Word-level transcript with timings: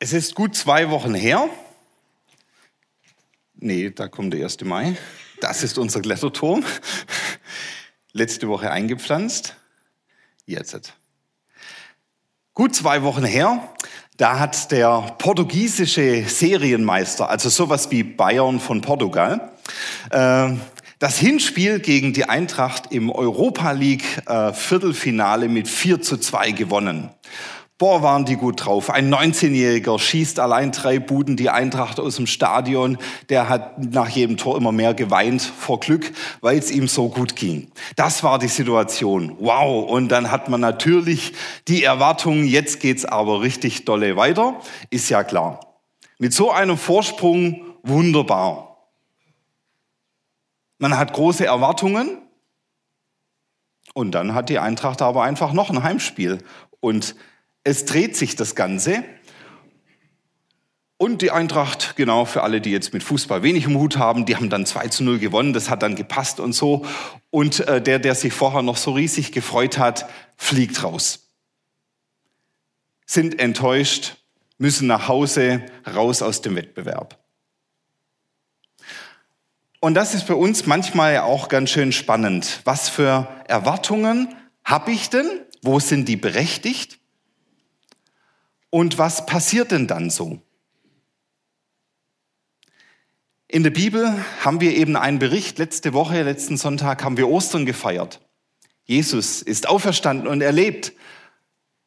Es 0.00 0.12
ist 0.12 0.36
gut 0.36 0.54
zwei 0.54 0.90
Wochen 0.90 1.12
her. 1.12 1.48
Nee, 3.56 3.90
da 3.90 4.06
kommt 4.06 4.32
der 4.32 4.44
1. 4.44 4.60
Mai. 4.62 4.96
Das 5.40 5.64
ist 5.64 5.76
unser 5.76 6.00
Kletterturm. 6.00 6.64
Letzte 8.12 8.46
Woche 8.46 8.70
eingepflanzt. 8.70 9.56
Jetzt. 10.46 10.94
Gut 12.54 12.76
zwei 12.76 13.02
Wochen 13.02 13.24
her, 13.24 13.74
da 14.16 14.38
hat 14.38 14.70
der 14.70 15.16
portugiesische 15.18 16.24
Serienmeister, 16.28 17.28
also 17.28 17.48
sowas 17.48 17.90
wie 17.90 18.04
Bayern 18.04 18.60
von 18.60 18.80
Portugal, 18.80 19.52
äh, 20.10 20.54
das 21.00 21.18
Hinspiel 21.18 21.80
gegen 21.80 22.12
die 22.12 22.24
Eintracht 22.24 22.92
im 22.92 23.10
Europa 23.10 23.72
League 23.72 24.04
äh, 24.26 24.52
Viertelfinale 24.52 25.48
mit 25.48 25.68
4 25.68 26.02
zu 26.02 26.18
2 26.18 26.52
gewonnen. 26.52 27.10
Boah, 27.78 28.02
waren 28.02 28.24
die 28.24 28.34
gut 28.34 28.66
drauf. 28.66 28.90
Ein 28.90 29.14
19-Jähriger 29.14 30.00
schießt 30.00 30.40
allein 30.40 30.72
drei 30.72 30.98
Buden 30.98 31.36
die 31.36 31.48
Eintracht 31.48 32.00
aus 32.00 32.16
dem 32.16 32.26
Stadion. 32.26 32.98
Der 33.28 33.48
hat 33.48 33.78
nach 33.78 34.08
jedem 34.08 34.36
Tor 34.36 34.56
immer 34.56 34.72
mehr 34.72 34.94
geweint 34.94 35.42
vor 35.42 35.78
Glück, 35.78 36.12
weil 36.40 36.58
es 36.58 36.72
ihm 36.72 36.88
so 36.88 37.08
gut 37.08 37.36
ging. 37.36 37.70
Das 37.94 38.24
war 38.24 38.40
die 38.40 38.48
Situation. 38.48 39.36
Wow. 39.38 39.88
Und 39.88 40.08
dann 40.08 40.32
hat 40.32 40.48
man 40.48 40.60
natürlich 40.60 41.34
die 41.68 41.84
Erwartung, 41.84 42.42
jetzt 42.42 42.80
geht's 42.80 43.04
aber 43.04 43.42
richtig 43.42 43.84
dolle 43.84 44.16
weiter. 44.16 44.60
Ist 44.90 45.08
ja 45.08 45.22
klar. 45.22 45.60
Mit 46.18 46.34
so 46.34 46.50
einem 46.50 46.76
Vorsprung 46.76 47.64
wunderbar. 47.84 48.88
Man 50.78 50.98
hat 50.98 51.12
große 51.12 51.46
Erwartungen. 51.46 52.18
Und 53.94 54.12
dann 54.16 54.34
hat 54.34 54.48
die 54.48 54.58
Eintracht 54.58 55.00
aber 55.00 55.22
einfach 55.22 55.52
noch 55.52 55.70
ein 55.70 55.84
Heimspiel. 55.84 56.38
Und 56.80 57.14
es 57.64 57.84
dreht 57.84 58.16
sich 58.16 58.36
das 58.36 58.54
Ganze. 58.54 59.04
Und 60.96 61.22
die 61.22 61.30
Eintracht, 61.30 61.94
genau 61.96 62.24
für 62.24 62.42
alle, 62.42 62.60
die 62.60 62.72
jetzt 62.72 62.92
mit 62.92 63.04
Fußball 63.04 63.44
wenig 63.44 63.66
im 63.66 63.78
Hut 63.78 63.98
haben, 63.98 64.26
die 64.26 64.34
haben 64.34 64.50
dann 64.50 64.66
2 64.66 64.88
zu 64.88 65.04
0 65.04 65.20
gewonnen, 65.20 65.52
das 65.52 65.70
hat 65.70 65.82
dann 65.82 65.94
gepasst 65.94 66.40
und 66.40 66.52
so. 66.52 66.84
Und 67.30 67.60
äh, 67.60 67.80
der, 67.80 68.00
der 68.00 68.16
sich 68.16 68.32
vorher 68.32 68.62
noch 68.62 68.76
so 68.76 68.92
riesig 68.92 69.30
gefreut 69.30 69.78
hat, 69.78 70.10
fliegt 70.36 70.82
raus. 70.82 71.28
Sind 73.06 73.38
enttäuscht, 73.38 74.16
müssen 74.58 74.88
nach 74.88 75.06
Hause, 75.06 75.64
raus 75.86 76.20
aus 76.20 76.42
dem 76.42 76.56
Wettbewerb. 76.56 77.16
Und 79.80 79.94
das 79.94 80.14
ist 80.14 80.26
bei 80.26 80.34
uns 80.34 80.66
manchmal 80.66 81.18
auch 81.18 81.48
ganz 81.48 81.70
schön 81.70 81.92
spannend. 81.92 82.60
Was 82.64 82.88
für 82.88 83.28
Erwartungen 83.46 84.34
habe 84.64 84.90
ich 84.90 85.10
denn? 85.10 85.30
Wo 85.62 85.78
sind 85.78 86.08
die 86.08 86.16
berechtigt? 86.16 86.98
Und 88.70 88.98
was 88.98 89.26
passiert 89.26 89.70
denn 89.70 89.86
dann 89.86 90.10
so? 90.10 90.40
In 93.46 93.62
der 93.62 93.70
Bibel 93.70 94.24
haben 94.40 94.60
wir 94.60 94.76
eben 94.76 94.94
einen 94.94 95.18
Bericht. 95.18 95.58
Letzte 95.58 95.94
Woche, 95.94 96.22
letzten 96.22 96.58
Sonntag 96.58 97.02
haben 97.02 97.16
wir 97.16 97.28
Ostern 97.28 97.64
gefeiert. 97.64 98.20
Jesus 98.84 99.40
ist 99.40 99.68
auferstanden 99.68 100.28
und 100.28 100.42
erlebt. 100.42 100.92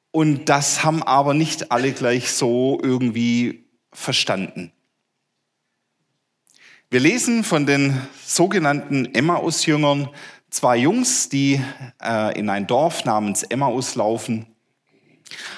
Und 0.09 0.45
das 0.49 0.83
haben 0.83 1.03
aber 1.03 1.33
nicht 1.33 1.71
alle 1.71 1.91
gleich 1.91 2.31
so 2.31 2.79
irgendwie 2.81 3.65
verstanden. 3.93 4.71
Wir 6.89 6.99
lesen 6.99 7.43
von 7.43 7.65
den 7.65 8.02
sogenannten 8.25 9.13
Emmaus-Jüngern, 9.13 10.09
zwei 10.49 10.77
Jungs, 10.77 11.29
die 11.29 11.61
äh, 12.03 12.37
in 12.37 12.49
ein 12.49 12.67
Dorf 12.67 13.05
namens 13.05 13.43
Emmaus 13.43 13.95
laufen. 13.95 14.47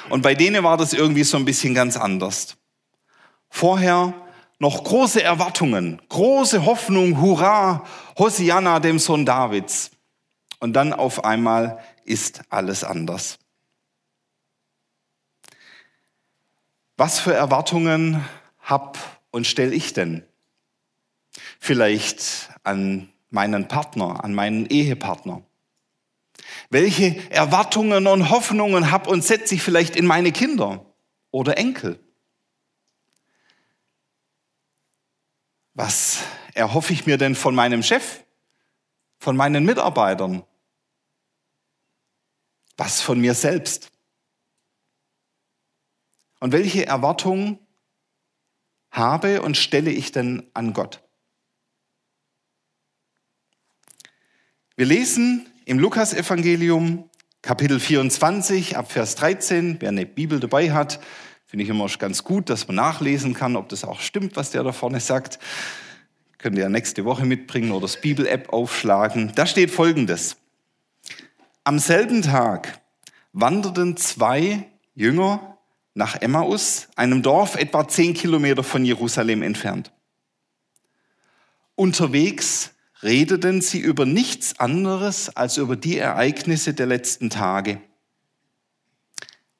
Und 0.10 0.22
bei 0.22 0.36
denen 0.36 0.64
war 0.64 0.78
das 0.78 0.94
irgendwie 0.94 1.24
so 1.24 1.38
ein 1.38 1.46
bisschen 1.46 1.74
ganz 1.74 1.98
anders. 1.98 2.58
Vorher 3.50 4.14
noch 4.60 4.84
große 4.84 5.22
Erwartungen, 5.22 6.02
große 6.10 6.66
Hoffnung, 6.66 7.20
Hurra, 7.20 7.86
Hosianna 8.18 8.80
dem 8.80 9.00
Sohn 9.00 9.26
Davids. 9.26 9.92
Und 10.60 10.74
dann 10.74 10.94
auf 10.94 11.26
einmal 11.26 11.84
ist 12.06 12.42
alles 12.50 12.84
anders. 12.84 13.40
Was 16.96 17.20
für 17.20 17.34
Erwartungen 17.34 18.24
hab 18.62 18.98
und 19.32 19.48
stelle 19.48 19.74
ich 19.74 19.94
denn? 19.94 20.24
Vielleicht 21.60 22.50
an 22.64 23.10
meinen 23.30 23.68
Partner, 23.68 24.24
an 24.24 24.34
meinen 24.34 24.68
Ehepartner 24.68 25.42
welche 26.70 27.30
Erwartungen 27.32 28.08
und 28.08 28.30
Hoffnungen 28.30 28.92
habe 28.92 29.10
und 29.10 29.24
setze 29.24 29.56
ich 29.56 29.62
vielleicht 29.62 29.96
in 29.96 30.06
meine 30.06 30.32
Kinder 30.32 30.86
oder 31.32 31.58
Enkel? 31.58 32.00
Was 35.74 36.24
erhoffe 36.54 36.94
ich 36.94 37.06
mir 37.06 37.18
denn 37.18 37.36
von 37.36 37.56
meinem 37.56 37.84
Chef, 37.84 38.24
von 39.18 39.36
meinen 39.36 39.66
Mitarbeitern? 39.66 40.44
Was 42.78 43.02
von 43.02 43.20
mir 43.20 43.34
selbst? 43.34 43.92
Und 46.40 46.52
welche 46.52 46.86
Erwartungen 46.86 47.60
habe 48.92 49.42
und 49.42 49.58
stelle 49.58 49.92
ich 49.92 50.12
denn 50.12 50.50
an 50.54 50.74
Gott? 50.74 51.02
Wir 54.76 54.86
lesen 54.86 55.53
im 55.66 55.80
Lukasevangelium, 55.80 57.10
Kapitel 57.42 57.80
24, 57.80 58.78
ab 58.78 58.92
Vers 58.92 59.16
13, 59.16 59.78
wer 59.80 59.90
eine 59.90 60.06
Bibel 60.06 60.40
dabei 60.40 60.72
hat, 60.72 61.00
finde 61.46 61.64
ich 61.64 61.70
immer 61.70 61.88
ganz 62.00 62.24
gut, 62.24 62.50
dass 62.50 62.68
man 62.68 62.76
nachlesen 62.76 63.34
kann, 63.34 63.56
ob 63.56 63.70
das 63.70 63.84
auch 63.84 64.00
stimmt, 64.00 64.36
was 64.36 64.52
der 64.52 64.64
da 64.64 64.72
vorne 64.72 65.00
sagt. 65.00 65.40
Könnt 66.38 66.58
ihr 66.58 66.64
ja 66.64 66.70
nächste 66.70 67.06
Woche 67.06 67.26
mitbringen 67.26 67.72
oder 67.72 67.84
das 67.84 68.02
Bibel-App 68.02 68.52
aufschlagen. 68.52 69.32
Da 69.36 69.46
steht 69.46 69.72
Folgendes. 69.72 70.36
Am 71.64 71.80
selben 71.80 72.22
Tag 72.22 72.82
wanderten 73.32 73.96
zwei 73.96 74.66
Jünger 74.96 75.58
nach 75.94 76.16
Emmaus, 76.22 76.90
einem 76.96 77.22
Dorf 77.22 77.56
etwa 77.56 77.88
zehn 77.88 78.14
Kilometer 78.14 78.64
von 78.64 78.84
Jerusalem 78.84 79.44
entfernt. 79.44 79.92
Unterwegs 81.76 82.73
redeten 83.04 83.62
sie 83.62 83.80
über 83.80 84.06
nichts 84.06 84.60
anderes 84.60 85.36
als 85.36 85.58
über 85.58 85.76
die 85.76 85.98
Ereignisse 85.98 86.74
der 86.74 86.86
letzten 86.86 87.30
Tage. 87.30 87.82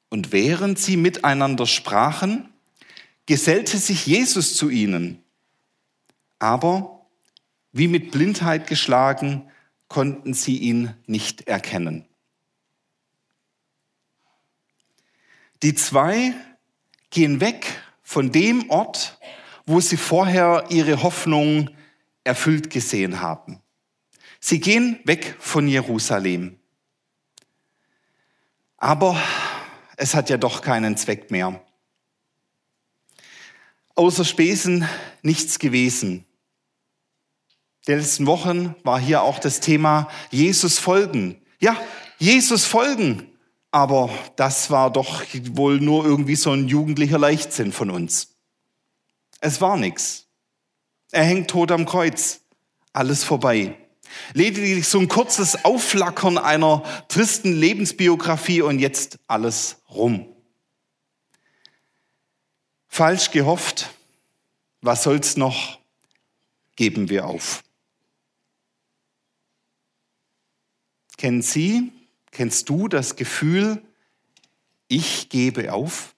Und 0.08 0.32
während 0.32 0.78
sie 0.78 0.96
miteinander 0.96 1.66
sprachen, 1.66 2.48
gesellte 3.26 3.78
sich 3.78 4.06
Jesus 4.06 4.56
zu 4.56 4.70
ihnen. 4.70 5.22
Aber 6.38 7.06
wie 7.72 7.88
mit 7.88 8.12
Blindheit 8.12 8.66
geschlagen, 8.66 9.50
konnten 9.88 10.34
sie 10.34 10.56
ihn 10.58 10.94
nicht 11.06 11.48
erkennen. 11.48 12.06
Die 15.62 15.74
zwei 15.74 16.34
gehen 17.10 17.40
weg 17.40 17.66
von 18.02 18.30
dem 18.30 18.70
Ort, 18.70 19.18
wo 19.66 19.80
sie 19.80 19.96
vorher 19.96 20.66
ihre 20.68 21.02
Hoffnung 21.02 21.70
erfüllt 22.24 22.70
gesehen 22.70 23.20
haben. 23.20 23.60
Sie 24.40 24.60
gehen 24.60 24.98
weg 25.04 25.36
von 25.38 25.68
Jerusalem. 25.68 26.58
Aber 28.76 29.18
es 29.96 30.14
hat 30.14 30.28
ja 30.28 30.36
doch 30.36 30.60
keinen 30.60 30.96
Zweck 30.96 31.30
mehr. 31.30 31.64
Außer 33.94 34.24
Spesen 34.24 34.88
nichts 35.22 35.58
gewesen. 35.58 36.26
Die 37.86 37.92
letzten 37.92 38.26
Wochen 38.26 38.74
war 38.82 38.98
hier 38.98 39.22
auch 39.22 39.38
das 39.38 39.60
Thema 39.60 40.10
Jesus 40.30 40.78
folgen. 40.78 41.40
Ja, 41.60 41.76
Jesus 42.18 42.64
folgen. 42.64 43.30
Aber 43.70 44.10
das 44.36 44.70
war 44.70 44.92
doch 44.92 45.24
wohl 45.52 45.80
nur 45.80 46.04
irgendwie 46.04 46.36
so 46.36 46.52
ein 46.52 46.68
jugendlicher 46.68 47.18
Leichtsinn 47.18 47.72
von 47.72 47.90
uns. 47.90 48.36
Es 49.40 49.60
war 49.60 49.76
nichts. 49.76 50.26
Er 51.14 51.22
hängt 51.22 51.48
tot 51.48 51.70
am 51.70 51.86
Kreuz. 51.86 52.40
Alles 52.92 53.22
vorbei. 53.22 53.76
Lediglich 54.32 54.88
so 54.88 54.98
ein 54.98 55.06
kurzes 55.06 55.64
Aufflackern 55.64 56.38
einer 56.38 56.82
tristen 57.06 57.52
Lebensbiografie 57.52 58.62
und 58.62 58.80
jetzt 58.80 59.20
alles 59.28 59.76
rum. 59.88 60.26
Falsch 62.88 63.30
gehofft. 63.30 63.90
Was 64.80 65.04
soll's 65.04 65.36
noch? 65.36 65.78
Geben 66.74 67.08
wir 67.08 67.26
auf. 67.28 67.62
Kennen 71.16 71.42
Sie, 71.42 71.92
kennst 72.32 72.68
du 72.68 72.88
das 72.88 73.14
Gefühl, 73.14 73.80
ich 74.88 75.28
gebe 75.28 75.72
auf? 75.72 76.13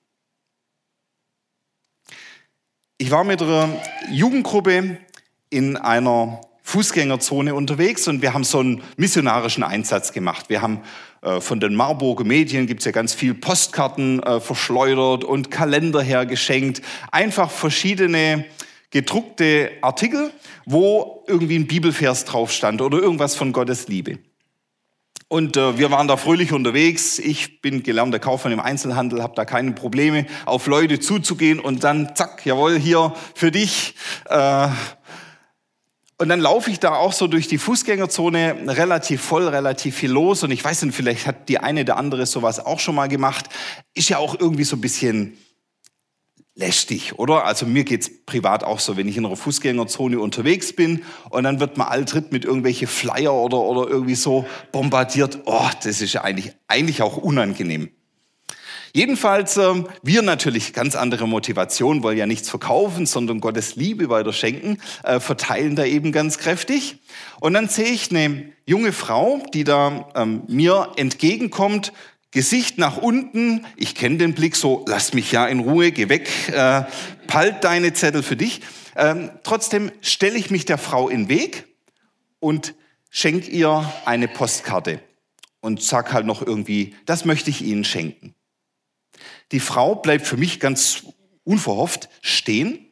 Ich 2.99 3.11
war 3.11 3.25
mit 3.25 3.43
einer 3.43 3.69
Jugendgruppe 4.11 4.97
in 5.51 5.77
einer 5.77 6.41
Fußgängerzone 6.63 7.55
unterwegs 7.55 8.09
und 8.09 8.23
wir 8.23 8.33
haben 8.33 8.43
so 8.43 8.61
einen 8.61 8.83
missionarischen 8.97 9.63
Einsatz 9.63 10.15
gemacht. 10.15 10.49
Wir 10.49 10.63
haben 10.63 10.81
äh, 11.21 11.43
von 11.43 11.61
den 11.61 11.75
Marburger 11.75 12.25
Medien 12.25 12.67
gibt's 12.67 12.87
ja 12.87 12.93
ganz 12.93 13.13
viel 13.13 13.35
Postkarten 13.35 14.23
äh, 14.23 14.41
verschleudert 14.41 15.25
und 15.25 15.51
Kalender 15.51 16.01
hergeschenkt. 16.01 16.81
Einfach 17.13 17.51
verschiedene 17.51 18.47
gedruckte 18.89 19.73
Artikel, 19.83 20.33
wo 20.65 21.23
irgendwie 21.27 21.59
ein 21.59 21.67
Bibelvers 21.67 22.25
drauf 22.25 22.51
stand 22.51 22.81
oder 22.81 22.97
irgendwas 22.97 23.37
von 23.37 23.53
Gottes 23.53 23.89
Liebe. 23.89 24.21
Und 25.29 25.57
äh, 25.57 25.77
wir 25.77 25.91
waren 25.91 26.07
da 26.07 26.17
fröhlich 26.17 26.53
unterwegs. 26.53 27.19
Ich 27.19 27.61
bin 27.61 27.83
gelernter 27.83 28.21
Kaufmann 28.21 28.53
im 28.53 28.61
Einzelhandel, 28.61 29.23
habe 29.23 29.35
da 29.35 29.45
keine 29.45 29.73
Probleme, 29.73 30.27
auf 30.45 30.69
Leute 30.69 31.01
zuzugehen 31.01 31.59
und 31.59 31.83
dann, 31.83 32.15
zack, 32.15 32.47
jawohl, 32.47 32.79
hier 32.79 33.13
für 33.35 33.51
dich. 33.51 33.97
Äh, 34.27 34.69
und 36.19 36.29
dann 36.29 36.41
laufe 36.41 36.71
ich 36.71 36.79
da 36.79 36.95
auch 36.95 37.13
so 37.13 37.27
durch 37.27 37.49
die 37.49 37.59
Fußgängerzone, 37.59 38.69
relativ 38.69 39.21
voll, 39.21 39.49
relativ 39.49 39.97
viel 39.97 40.13
los. 40.13 40.45
Und 40.45 40.53
ich 40.53 40.65
weiß 40.65 40.83
nicht, 40.83 40.95
vielleicht 40.95 41.27
hat 41.27 41.49
die 41.49 41.59
eine 41.59 41.81
oder 41.81 41.97
andere 41.97 42.25
sowas 42.25 42.65
auch 42.65 42.79
schon 42.79 42.95
mal 42.95 43.09
gemacht. 43.09 43.47
Ist 43.95 44.09
ja 44.09 44.19
auch 44.19 44.39
irgendwie 44.39 44.65
so 44.65 44.77
ein 44.77 44.81
bisschen 44.81 45.37
lästig, 46.57 47.19
oder? 47.19 47.45
Also 47.45 47.67
mir 47.67 47.85
geht's 47.85 48.11
privat 48.25 48.65
auch 48.65 48.81
so, 48.81 48.97
wenn 48.97 49.07
ich 49.07 49.17
in 49.17 49.27
einer 49.27 49.37
Fußgängerzone 49.37 50.19
unterwegs 50.19 50.73
bin 50.73 51.05
und 51.29 51.45
dann 51.45 51.61
wird 51.61 51.77
man 51.77 51.89
alltritt 51.89 52.33
mit 52.33 52.45
irgendwelche 52.45 52.87
Flyer 52.87 53.35
oder, 53.35 53.59
oder 53.59 53.89
irgendwie 53.89 54.15
so 54.15 54.47
bombardiert. 54.73 55.41
Oh, 55.45 55.69
das 55.85 56.01
ist 56.01 56.15
ja 56.15 56.23
eigentlich, 56.23 56.53
eigentlich 56.67 57.03
auch 57.03 57.19
unangenehm. 57.19 57.91
Jedenfalls, 58.95 59.59
äh, 59.59 59.85
wir 60.03 60.23
natürlich 60.23 60.73
ganz 60.73 60.97
andere 60.97 61.29
Motivation, 61.29 62.03
wollen 62.03 62.17
ja 62.17 62.25
nichts 62.25 62.49
verkaufen, 62.49 63.05
sondern 63.05 63.41
Gottes 63.41 63.77
Liebe 63.77 64.09
weiter 64.09 64.33
schenken, 64.33 64.79
äh, 65.05 65.21
verteilen 65.21 65.77
da 65.77 65.85
eben 65.85 66.13
ganz 66.13 66.39
kräftig. 66.39 67.03
Und 67.39 67.53
dann 67.53 67.69
sehe 67.69 67.91
ich 67.91 68.11
eine 68.11 68.53
junge 68.65 68.93
Frau, 68.93 69.43
die 69.53 69.65
da 69.65 70.09
ähm, 70.15 70.45
mir 70.49 70.93
entgegenkommt, 70.97 71.93
Gesicht 72.37 72.77
nach 72.77 72.99
unten, 72.99 73.65
ich 73.79 73.95
kenne 73.95 74.19
den 74.19 74.35
Blick 74.35 74.57
so, 74.57 74.85
lass 74.87 75.15
mich 75.15 75.33
ja 75.33 75.47
in 75.47 75.61
Ruhe, 75.61 75.91
geh 75.91 76.11
weg, 76.11 76.29
äh, 76.51 76.83
palt 77.27 77.65
deine 77.65 77.95
Zettel 77.95 78.23
für 78.23 78.37
dich. 78.37 78.61
Ähm, 78.95 79.31
trotzdem 79.43 79.91
stelle 80.03 80.37
ich 80.37 80.51
mich 80.51 80.67
der 80.67 80.77
Frau 80.77 81.09
in 81.09 81.23
den 81.23 81.29
Weg 81.31 81.65
und 82.39 82.75
schenke 83.09 83.51
ihr 83.51 83.91
eine 84.05 84.29
Postkarte 84.29 85.01
und 85.61 85.81
sag 85.81 86.13
halt 86.13 86.27
noch 86.27 86.43
irgendwie, 86.43 86.95
das 87.07 87.25
möchte 87.25 87.49
ich 87.49 87.63
Ihnen 87.63 87.85
schenken. 87.85 88.35
Die 89.51 89.61
Frau 89.61 89.95
bleibt 89.95 90.27
für 90.27 90.37
mich 90.37 90.61
ganz 90.61 91.05
unverhofft 91.43 92.11
stehen, 92.21 92.87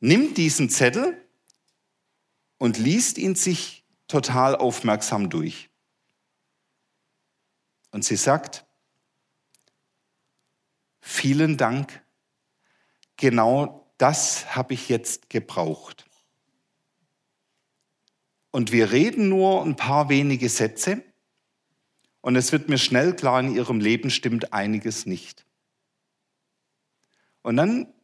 nimmt 0.00 0.36
diesen 0.36 0.68
Zettel 0.68 1.16
und 2.58 2.76
liest 2.76 3.16
ihn 3.16 3.36
sich 3.36 3.86
total 4.06 4.54
aufmerksam 4.54 5.30
durch. 5.30 5.70
Und 7.94 8.04
sie 8.04 8.16
sagt, 8.16 8.66
vielen 10.98 11.56
Dank, 11.56 12.04
genau 13.16 13.88
das 13.98 14.56
habe 14.56 14.74
ich 14.74 14.88
jetzt 14.88 15.30
gebraucht. 15.30 16.04
Und 18.50 18.72
wir 18.72 18.90
reden 18.90 19.28
nur 19.28 19.62
ein 19.62 19.76
paar 19.76 20.08
wenige 20.08 20.48
Sätze 20.48 21.04
und 22.20 22.34
es 22.34 22.50
wird 22.50 22.68
mir 22.68 22.78
schnell 22.78 23.14
klar, 23.14 23.38
in 23.38 23.54
ihrem 23.54 23.78
Leben 23.78 24.10
stimmt 24.10 24.52
einiges 24.52 25.06
nicht. 25.06 25.46
Und 27.42 27.56
dann 27.56 27.94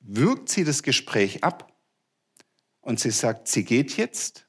wirkt 0.00 0.48
sie 0.48 0.64
das 0.64 0.82
Gespräch 0.82 1.44
ab 1.44 1.72
und 2.80 2.98
sie 2.98 3.12
sagt, 3.12 3.46
sie 3.46 3.64
geht 3.64 3.96
jetzt, 3.96 4.48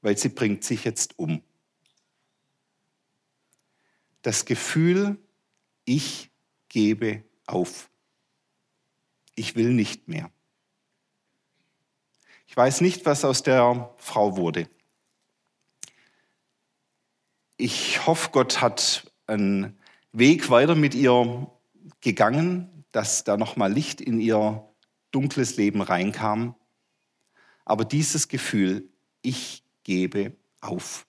weil 0.00 0.16
sie 0.16 0.30
bringt 0.30 0.64
sich 0.64 0.84
jetzt 0.84 1.18
um 1.18 1.42
das 4.22 4.44
Gefühl, 4.44 5.18
ich 5.84 6.30
gebe 6.68 7.24
auf. 7.46 7.90
Ich 9.34 9.56
will 9.56 9.70
nicht 9.70 10.08
mehr. 10.08 10.30
Ich 12.46 12.56
weiß 12.56 12.80
nicht, 12.82 13.06
was 13.06 13.24
aus 13.24 13.42
der 13.42 13.94
Frau 13.96 14.36
wurde. 14.36 14.68
Ich 17.56 18.06
hoffe, 18.06 18.30
Gott 18.30 18.60
hat 18.60 19.10
einen 19.26 19.78
Weg 20.12 20.50
weiter 20.50 20.74
mit 20.74 20.94
ihr 20.94 21.50
gegangen, 22.00 22.84
dass 22.92 23.24
da 23.24 23.36
nochmal 23.36 23.72
Licht 23.72 24.00
in 24.00 24.20
ihr 24.20 24.68
dunkles 25.12 25.56
Leben 25.56 25.80
reinkam. 25.80 26.54
Aber 27.64 27.84
dieses 27.84 28.28
Gefühl, 28.28 28.88
ich 29.22 29.64
gebe 29.84 30.36
auf. 30.60 31.06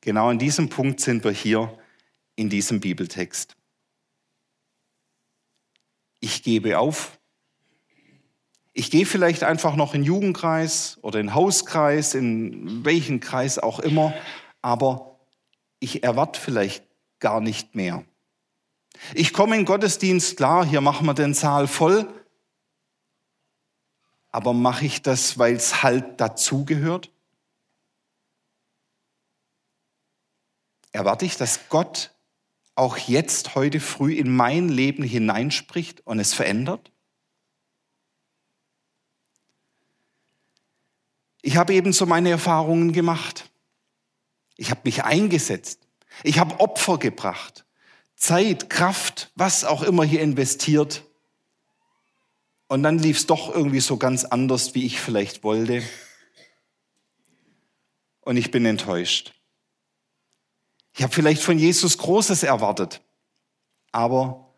Genau 0.00 0.28
an 0.28 0.38
diesem 0.38 0.68
Punkt 0.68 1.00
sind 1.00 1.24
wir 1.24 1.32
hier 1.32 1.76
in 2.36 2.48
diesem 2.48 2.80
Bibeltext. 2.80 3.56
Ich 6.20 6.42
gebe 6.42 6.78
auf. 6.78 7.18
Ich 8.72 8.90
gehe 8.90 9.04
vielleicht 9.04 9.42
einfach 9.42 9.76
noch 9.76 9.94
in 9.94 10.04
Jugendkreis 10.04 10.98
oder 11.02 11.20
in 11.20 11.34
Hauskreis, 11.34 12.14
in 12.14 12.84
welchen 12.84 13.20
Kreis 13.20 13.58
auch 13.58 13.80
immer, 13.80 14.14
aber 14.62 15.18
ich 15.80 16.02
erwarte 16.02 16.40
vielleicht 16.40 16.84
gar 17.18 17.40
nicht 17.40 17.74
mehr. 17.74 18.04
Ich 19.14 19.32
komme 19.32 19.56
in 19.56 19.64
Gottesdienst, 19.64 20.36
klar, 20.36 20.64
hier 20.64 20.80
machen 20.80 21.06
wir 21.06 21.14
den 21.14 21.34
Saal 21.34 21.66
voll, 21.66 22.06
aber 24.30 24.52
mache 24.52 24.86
ich 24.86 25.02
das, 25.02 25.38
weil 25.38 25.56
es 25.56 25.82
halt 25.82 26.20
dazugehört? 26.20 27.10
Erwarte 30.92 31.24
ich, 31.24 31.36
dass 31.36 31.68
Gott 31.68 32.14
auch 32.74 32.96
jetzt 32.96 33.54
heute 33.54 33.80
früh 33.80 34.14
in 34.14 34.34
mein 34.34 34.68
Leben 34.68 35.02
hineinspricht 35.02 36.06
und 36.06 36.18
es 36.18 36.34
verändert? 36.34 36.90
Ich 41.42 41.56
habe 41.56 41.74
eben 41.74 41.92
so 41.92 42.06
meine 42.06 42.30
Erfahrungen 42.30 42.92
gemacht. 42.92 43.50
Ich 44.56 44.70
habe 44.70 44.80
mich 44.84 45.04
eingesetzt. 45.04 45.80
Ich 46.22 46.38
habe 46.38 46.60
Opfer 46.60 46.98
gebracht. 46.98 47.64
Zeit, 48.16 48.68
Kraft, 48.68 49.32
was 49.34 49.64
auch 49.64 49.82
immer 49.82 50.04
hier 50.04 50.20
investiert. 50.20 51.04
Und 52.68 52.82
dann 52.82 52.98
lief 52.98 53.18
es 53.18 53.26
doch 53.26 53.54
irgendwie 53.54 53.80
so 53.80 53.96
ganz 53.96 54.24
anders, 54.24 54.74
wie 54.74 54.84
ich 54.84 55.00
vielleicht 55.00 55.42
wollte. 55.42 55.82
Und 58.20 58.36
ich 58.36 58.50
bin 58.50 58.66
enttäuscht. 58.66 59.39
Ich 61.00 61.02
habe 61.02 61.14
vielleicht 61.14 61.42
von 61.42 61.58
Jesus 61.58 61.96
Großes 61.96 62.42
erwartet, 62.42 63.00
aber 63.90 64.52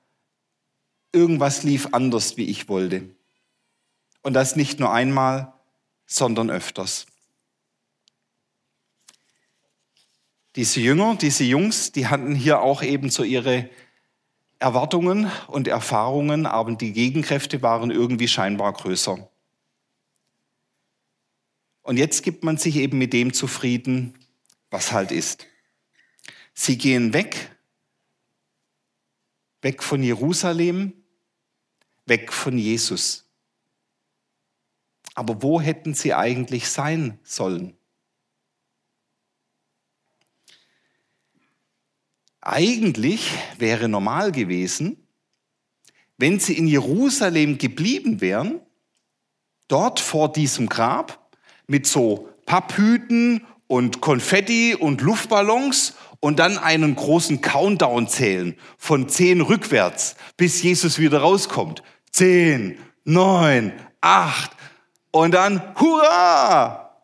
irgendwas 1.13 1.63
lief 1.63 1.91
anders, 1.93 2.37
wie 2.37 2.47
ich 2.47 2.69
wollte. 2.69 3.09
Und 4.23 4.33
das 4.33 4.57
nicht 4.57 4.81
nur 4.81 4.93
einmal, 4.93 5.53
sondern 6.05 6.51
öfters. 6.51 7.07
Diese 10.57 10.81
Jünger, 10.81 11.15
diese 11.15 11.45
Jungs, 11.45 11.93
die 11.93 12.09
hatten 12.09 12.35
hier 12.35 12.61
auch 12.61 12.83
eben 12.83 13.09
so 13.09 13.23
ihre 13.23 13.71
Erwartungen 14.59 15.31
und 15.47 15.69
Erfahrungen, 15.69 16.47
aber 16.47 16.73
die 16.73 16.93
Gegenkräfte 16.93 17.63
waren 17.63 17.93
irgendwie 17.93 18.27
scheinbar 18.27 18.73
größer. 18.73 19.31
Und 21.83 21.99
jetzt 21.99 22.25
gibt 22.25 22.43
man 22.43 22.57
sich 22.57 22.75
eben 22.79 22.99
mit 22.99 23.13
dem 23.13 23.33
zufrieden, 23.33 24.19
was 24.71 24.91
halt 24.91 25.13
ist. 25.13 25.47
Sie 26.55 26.79
gehen 26.79 27.13
weg, 27.13 27.57
weg 29.63 29.83
von 29.83 30.03
Jerusalem, 30.03 30.93
weg 32.07 32.33
von 32.33 32.59
Jesus. 32.59 33.25
Aber 35.15 35.43
wo 35.43 35.61
hätten 35.61 35.95
sie 35.95 36.15
eigentlich 36.15 36.69
sein 36.69 37.19
sollen? 37.23 37.77
Eigentlich 42.41 43.31
wäre 43.59 43.89
normal 43.89 44.33
gewesen, 44.33 45.07
wenn 46.17 46.41
sie 46.41 46.57
in 46.57 46.67
Jerusalem 46.67 47.59
geblieben 47.59 48.21
wären, 48.21 48.61
dort 49.69 50.01
vor 50.01 50.33
diesem 50.33 50.69
Grab 50.69 51.31
mit 51.67 51.87
so 51.87 52.29
Papphüten 52.45 53.47
und 53.69 54.01
Konfetti 54.01 54.75
und 54.75 55.01
Luftballons 55.03 55.95
und 56.23 56.39
dann 56.39 56.57
einen 56.57 56.97
großen 56.97 57.43
Countdown 57.43 58.09
zählen 58.09 58.57
von 58.79 59.11
zehn 59.11 59.43
rückwärts, 59.43 60.17
bis 60.39 60.63
Jesus 60.63 60.99
wieder 60.99 61.19
rauskommt. 61.19 61.83
Zehn, 62.11 62.79
neun, 63.05 63.73
acht 64.01 64.53
und 65.11 65.33
dann 65.35 65.75
Hurra! 65.79 66.97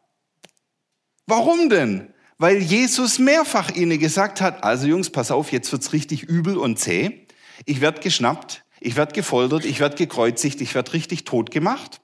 Warum 1.27 1.69
denn? 1.69 2.15
Weil 2.39 2.59
Jesus 2.59 3.19
mehrfach 3.19 3.71
ihnen 3.75 3.99
gesagt 3.99 4.41
hat, 4.41 4.65
also 4.65 4.87
Jungs, 4.87 5.11
pass 5.11 5.31
auf, 5.31 5.53
jetzt 5.53 5.71
wird's 5.73 5.93
richtig 5.93 6.23
übel 6.23 6.57
und 6.57 6.79
zäh. 6.79 7.27
Ich 7.67 7.81
werde 7.81 8.01
geschnappt, 8.01 8.65
ich 8.81 8.97
werde 8.97 9.13
gefoltert, 9.13 9.65
ich 9.65 9.81
werde 9.81 9.97
gekreuzigt, 9.97 10.61
ich 10.63 10.75
werde 10.75 10.95
richtig 10.95 11.25
tot 11.25 11.51
gemacht. 11.51 12.01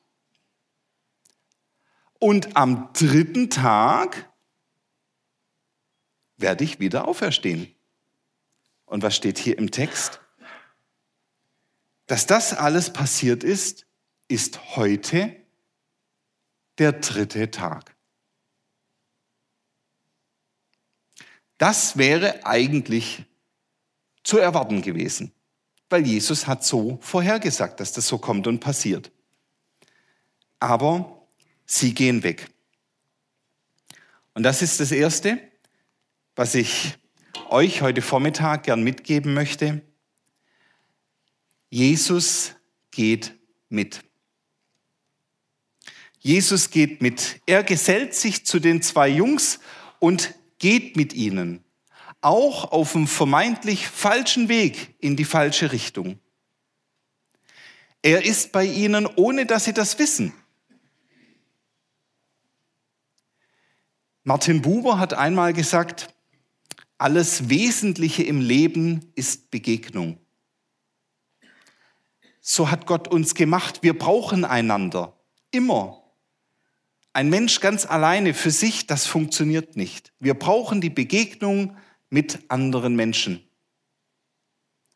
und 2.24 2.56
am 2.56 2.88
dritten 2.94 3.50
Tag 3.50 4.32
werde 6.44 6.62
ich 6.62 6.78
wieder 6.78 7.08
auferstehen. 7.08 7.74
Und 8.84 9.02
was 9.02 9.16
steht 9.16 9.38
hier 9.38 9.56
im 9.56 9.70
Text? 9.70 10.20
Dass 12.06 12.26
das 12.26 12.52
alles 12.52 12.92
passiert 12.92 13.42
ist, 13.42 13.86
ist 14.28 14.76
heute 14.76 15.34
der 16.76 16.92
dritte 16.92 17.50
Tag. 17.50 17.96
Das 21.56 21.96
wäre 21.96 22.44
eigentlich 22.44 23.24
zu 24.22 24.36
erwarten 24.36 24.82
gewesen, 24.82 25.32
weil 25.88 26.06
Jesus 26.06 26.46
hat 26.46 26.62
so 26.62 26.98
vorhergesagt, 27.00 27.80
dass 27.80 27.92
das 27.92 28.06
so 28.06 28.18
kommt 28.18 28.46
und 28.46 28.60
passiert. 28.60 29.10
Aber 30.60 31.26
sie 31.64 31.94
gehen 31.94 32.22
weg. 32.22 32.50
Und 34.34 34.42
das 34.42 34.60
ist 34.60 34.78
das 34.78 34.92
Erste, 34.92 35.40
was 36.36 36.54
ich 36.54 36.98
euch 37.50 37.82
heute 37.82 38.02
Vormittag 38.02 38.64
gern 38.64 38.82
mitgeben 38.82 39.34
möchte. 39.34 39.82
Jesus 41.70 42.54
geht 42.90 43.34
mit. 43.68 44.02
Jesus 46.18 46.70
geht 46.70 47.02
mit. 47.02 47.40
Er 47.46 47.62
gesellt 47.62 48.14
sich 48.14 48.46
zu 48.46 48.58
den 48.58 48.82
zwei 48.82 49.08
Jungs 49.08 49.60
und 49.98 50.34
geht 50.58 50.96
mit 50.96 51.12
ihnen, 51.12 51.62
auch 52.20 52.72
auf 52.72 52.92
dem 52.92 53.06
vermeintlich 53.06 53.86
falschen 53.88 54.48
Weg 54.48 54.94
in 55.00 55.16
die 55.16 55.24
falsche 55.24 55.72
Richtung. 55.72 56.18
Er 58.02 58.24
ist 58.24 58.52
bei 58.52 58.64
ihnen, 58.64 59.06
ohne 59.06 59.46
dass 59.46 59.64
sie 59.64 59.74
das 59.74 59.98
wissen. 59.98 60.32
Martin 64.22 64.62
Buber 64.62 64.98
hat 64.98 65.12
einmal 65.12 65.52
gesagt, 65.52 66.13
alles 66.98 67.48
Wesentliche 67.48 68.22
im 68.22 68.40
Leben 68.40 69.12
ist 69.14 69.50
Begegnung. 69.50 70.18
So 72.40 72.70
hat 72.70 72.86
Gott 72.86 73.08
uns 73.08 73.34
gemacht. 73.34 73.82
Wir 73.82 73.98
brauchen 73.98 74.44
einander. 74.44 75.18
Immer. 75.50 76.02
Ein 77.12 77.30
Mensch 77.30 77.60
ganz 77.60 77.86
alleine 77.86 78.34
für 78.34 78.50
sich, 78.50 78.86
das 78.86 79.06
funktioniert 79.06 79.76
nicht. 79.76 80.12
Wir 80.18 80.34
brauchen 80.34 80.80
die 80.80 80.90
Begegnung 80.90 81.76
mit 82.10 82.50
anderen 82.50 82.96
Menschen. 82.96 83.48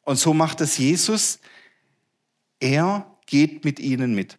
Und 0.03 0.17
so 0.17 0.35
macht 0.35 0.61
es 0.61 0.79
Jesus. 0.79 1.39
Er 2.61 3.19
geht 3.27 3.65
mit 3.65 3.79
ihnen 3.79 4.15
mit. 4.15 4.39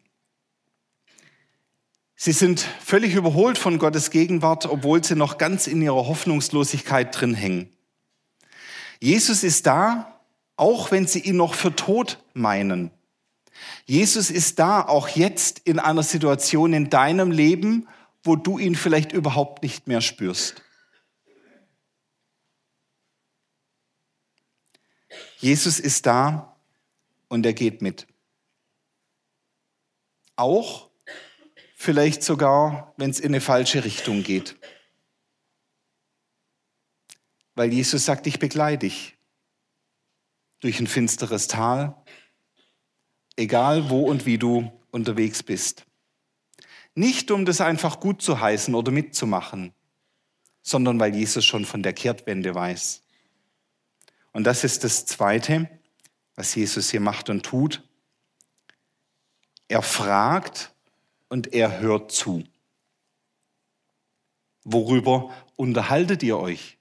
Sie 2.21 2.33
sind 2.33 2.59
völlig 2.59 3.15
überholt 3.15 3.57
von 3.57 3.79
Gottes 3.79 4.11
Gegenwart, 4.11 4.65
obwohl 4.65 5.01
sie 5.01 5.15
noch 5.15 5.37
ganz 5.37 5.67
in 5.67 5.81
ihrer 5.81 6.05
Hoffnungslosigkeit 6.05 7.17
drin 7.17 7.33
hängen. 7.33 7.73
Jesus 8.99 9.41
ist 9.41 9.65
da, 9.65 10.19
auch 10.57 10.91
wenn 10.91 11.07
sie 11.07 11.19
ihn 11.19 11.37
noch 11.37 11.53
für 11.53 11.73
tot 11.73 12.21
meinen. 12.33 12.91
Jesus 13.85 14.31
ist 14.31 14.59
da 14.59 14.85
auch 14.85 15.07
jetzt 15.07 15.59
in 15.59 15.79
einer 15.79 16.03
Situation 16.03 16.73
in 16.73 16.89
deinem 16.89 17.31
Leben, 17.31 17.87
wo 18.21 18.35
du 18.35 18.59
ihn 18.59 18.75
vielleicht 18.75 19.13
überhaupt 19.13 19.63
nicht 19.63 19.87
mehr 19.87 20.01
spürst. 20.01 20.61
Jesus 25.37 25.79
ist 25.79 26.05
da 26.05 26.57
und 27.29 27.45
er 27.45 27.53
geht 27.53 27.81
mit. 27.81 28.07
Auch 30.35 30.88
vielleicht 31.81 32.23
sogar, 32.23 32.93
wenn 32.97 33.09
es 33.09 33.21
in 33.21 33.27
eine 33.27 33.39
falsche 33.39 33.85
Richtung 33.85 34.21
geht. 34.21 34.57
Weil 37.55 37.71
Jesus 37.71 38.03
sagt, 38.03 38.27
ich 38.27 38.37
begleite 38.37 38.79
dich 38.79 39.17
durch 40.59 40.81
ein 40.81 40.87
finsteres 40.87 41.47
Tal, 41.47 41.95
egal 43.37 43.89
wo 43.89 44.01
und 44.09 44.25
wie 44.25 44.37
du 44.37 44.69
unterwegs 44.91 45.41
bist. 45.41 45.85
Nicht 46.95 47.31
um 47.31 47.45
das 47.45 47.61
einfach 47.61 48.01
gut 48.01 48.21
zu 48.21 48.41
heißen 48.41 48.75
oder 48.75 48.91
mitzumachen, 48.91 49.73
sondern 50.61 50.99
weil 50.99 51.15
Jesus 51.15 51.45
schon 51.45 51.63
von 51.63 51.81
der 51.81 51.93
Kehrtwende 51.93 52.53
weiß. 52.53 53.03
Und 54.33 54.43
das 54.43 54.65
ist 54.65 54.83
das 54.83 55.05
Zweite, 55.05 55.69
was 56.35 56.53
Jesus 56.55 56.91
hier 56.91 56.99
macht 56.99 57.29
und 57.29 57.45
tut. 57.45 57.87
Er 59.69 59.81
fragt 59.81 60.73
und 61.29 61.53
er 61.53 61.79
hört 61.79 62.11
zu. 62.11 62.43
Worüber 64.63 65.33
unterhaltet 65.55 66.23
ihr 66.23 66.37
euch? 66.37 66.77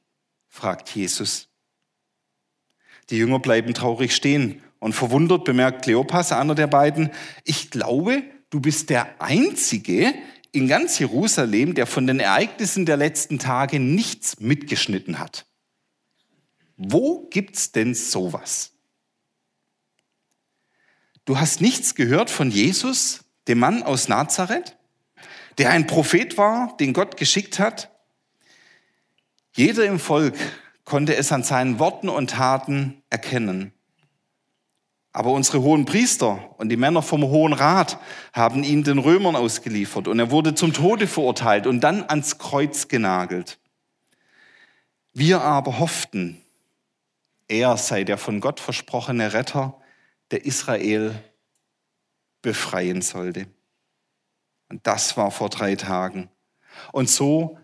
fragt 0.48 0.90
Jesus. 0.90 1.48
Die 3.10 3.16
Jünger 3.16 3.38
bleiben 3.38 3.72
traurig 3.74 4.14
stehen 4.14 4.62
und 4.80 4.92
verwundert 4.92 5.44
bemerkt 5.44 5.84
Kleopas, 5.84 6.32
einer 6.32 6.54
der 6.54 6.66
beiden, 6.66 7.10
ich 7.44 7.70
glaube, 7.70 8.22
du 8.50 8.60
bist 8.60 8.90
der 8.90 9.20
Einzige 9.20 10.14
in 10.52 10.68
ganz 10.68 10.98
Jerusalem, 10.98 11.74
der 11.74 11.86
von 11.86 12.06
den 12.06 12.20
Ereignissen 12.20 12.86
der 12.86 12.96
letzten 12.96 13.38
Tage 13.38 13.80
nichts 13.80 14.40
mitgeschnitten 14.40 15.18
hat. 15.18 15.46
Wo 16.76 17.28
gibt's 17.28 17.72
denn 17.72 17.94
sowas? 17.94 18.72
Du 21.24 21.38
hast 21.38 21.60
nichts 21.60 21.94
gehört 21.94 22.30
von 22.30 22.50
Jesus, 22.50 23.24
dem 23.48 23.58
Mann 23.58 23.82
aus 23.82 24.08
Nazareth, 24.08 24.76
der 25.58 25.70
ein 25.70 25.86
Prophet 25.86 26.38
war, 26.38 26.76
den 26.78 26.92
Gott 26.92 27.16
geschickt 27.16 27.58
hat? 27.58 27.90
Jeder 29.54 29.84
im 29.86 29.98
Volk 29.98 30.36
konnte 30.84 31.16
es 31.16 31.32
an 31.32 31.42
seinen 31.42 31.78
Worten 31.78 32.08
und 32.08 32.30
Taten 32.30 33.02
erkennen. 33.10 33.72
Aber 35.12 35.32
unsere 35.32 35.62
hohen 35.62 35.84
Priester 35.84 36.54
und 36.58 36.68
die 36.68 36.76
Männer 36.76 37.02
vom 37.02 37.24
Hohen 37.24 37.52
Rat 37.52 37.98
haben 38.32 38.62
ihn 38.62 38.84
den 38.84 38.98
Römern 38.98 39.34
ausgeliefert 39.34 40.06
und 40.06 40.18
er 40.18 40.30
wurde 40.30 40.54
zum 40.54 40.72
Tode 40.72 41.06
verurteilt 41.06 41.66
und 41.66 41.80
dann 41.80 42.04
ans 42.08 42.38
Kreuz 42.38 42.88
genagelt. 42.88 43.58
Wir 45.12 45.40
aber 45.40 45.80
hofften, 45.80 46.40
er 47.48 47.76
sei 47.78 48.04
der 48.04 48.18
von 48.18 48.40
Gott 48.40 48.60
versprochene 48.60 49.32
Retter, 49.32 49.80
der 50.30 50.44
Israel 50.44 51.14
befreien 52.42 53.02
sollte. 53.02 53.46
Und 54.68 54.86
das 54.86 55.16
war 55.16 55.30
vor 55.30 55.48
drei 55.48 55.76
Tagen. 55.76 56.30
Und 56.92 57.08
so 57.08 57.58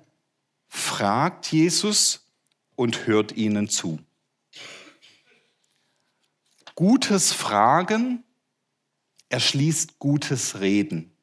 fragt 0.68 1.52
Jesus 1.52 2.30
und 2.76 3.06
hört 3.06 3.32
ihnen 3.32 3.68
zu. 3.68 4.00
Gutes 6.74 7.32
Fragen 7.32 8.24
erschließt 9.28 9.98
gutes 9.98 10.60
Reden. 10.60 11.16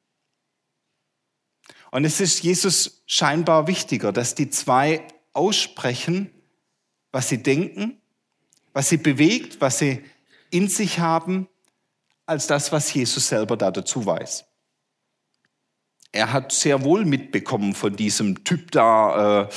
Und 1.91 2.05
es 2.05 2.21
ist 2.21 2.41
Jesus 2.41 3.03
scheinbar 3.05 3.67
wichtiger, 3.67 4.13
dass 4.13 4.33
die 4.33 4.49
zwei 4.49 5.05
aussprechen, 5.33 6.31
was 7.11 7.27
sie 7.27 7.43
denken, 7.43 8.01
was 8.71 8.87
sie 8.87 8.97
bewegt, 8.97 9.59
was 9.59 9.79
sie 9.79 10.03
in 10.51 10.69
sich 10.69 10.99
haben, 10.99 11.49
als 12.31 12.47
das, 12.47 12.71
was 12.71 12.91
Jesus 12.93 13.27
selber 13.27 13.57
da 13.57 13.71
dazu 13.71 14.05
weiß. 14.05 14.45
Er 16.13 16.31
hat 16.31 16.53
sehr 16.53 16.83
wohl 16.83 17.05
mitbekommen 17.05 17.75
von 17.75 17.95
diesem 17.95 18.43
Typ 18.45 18.71
da, 18.71 19.43
äh, 19.43 19.49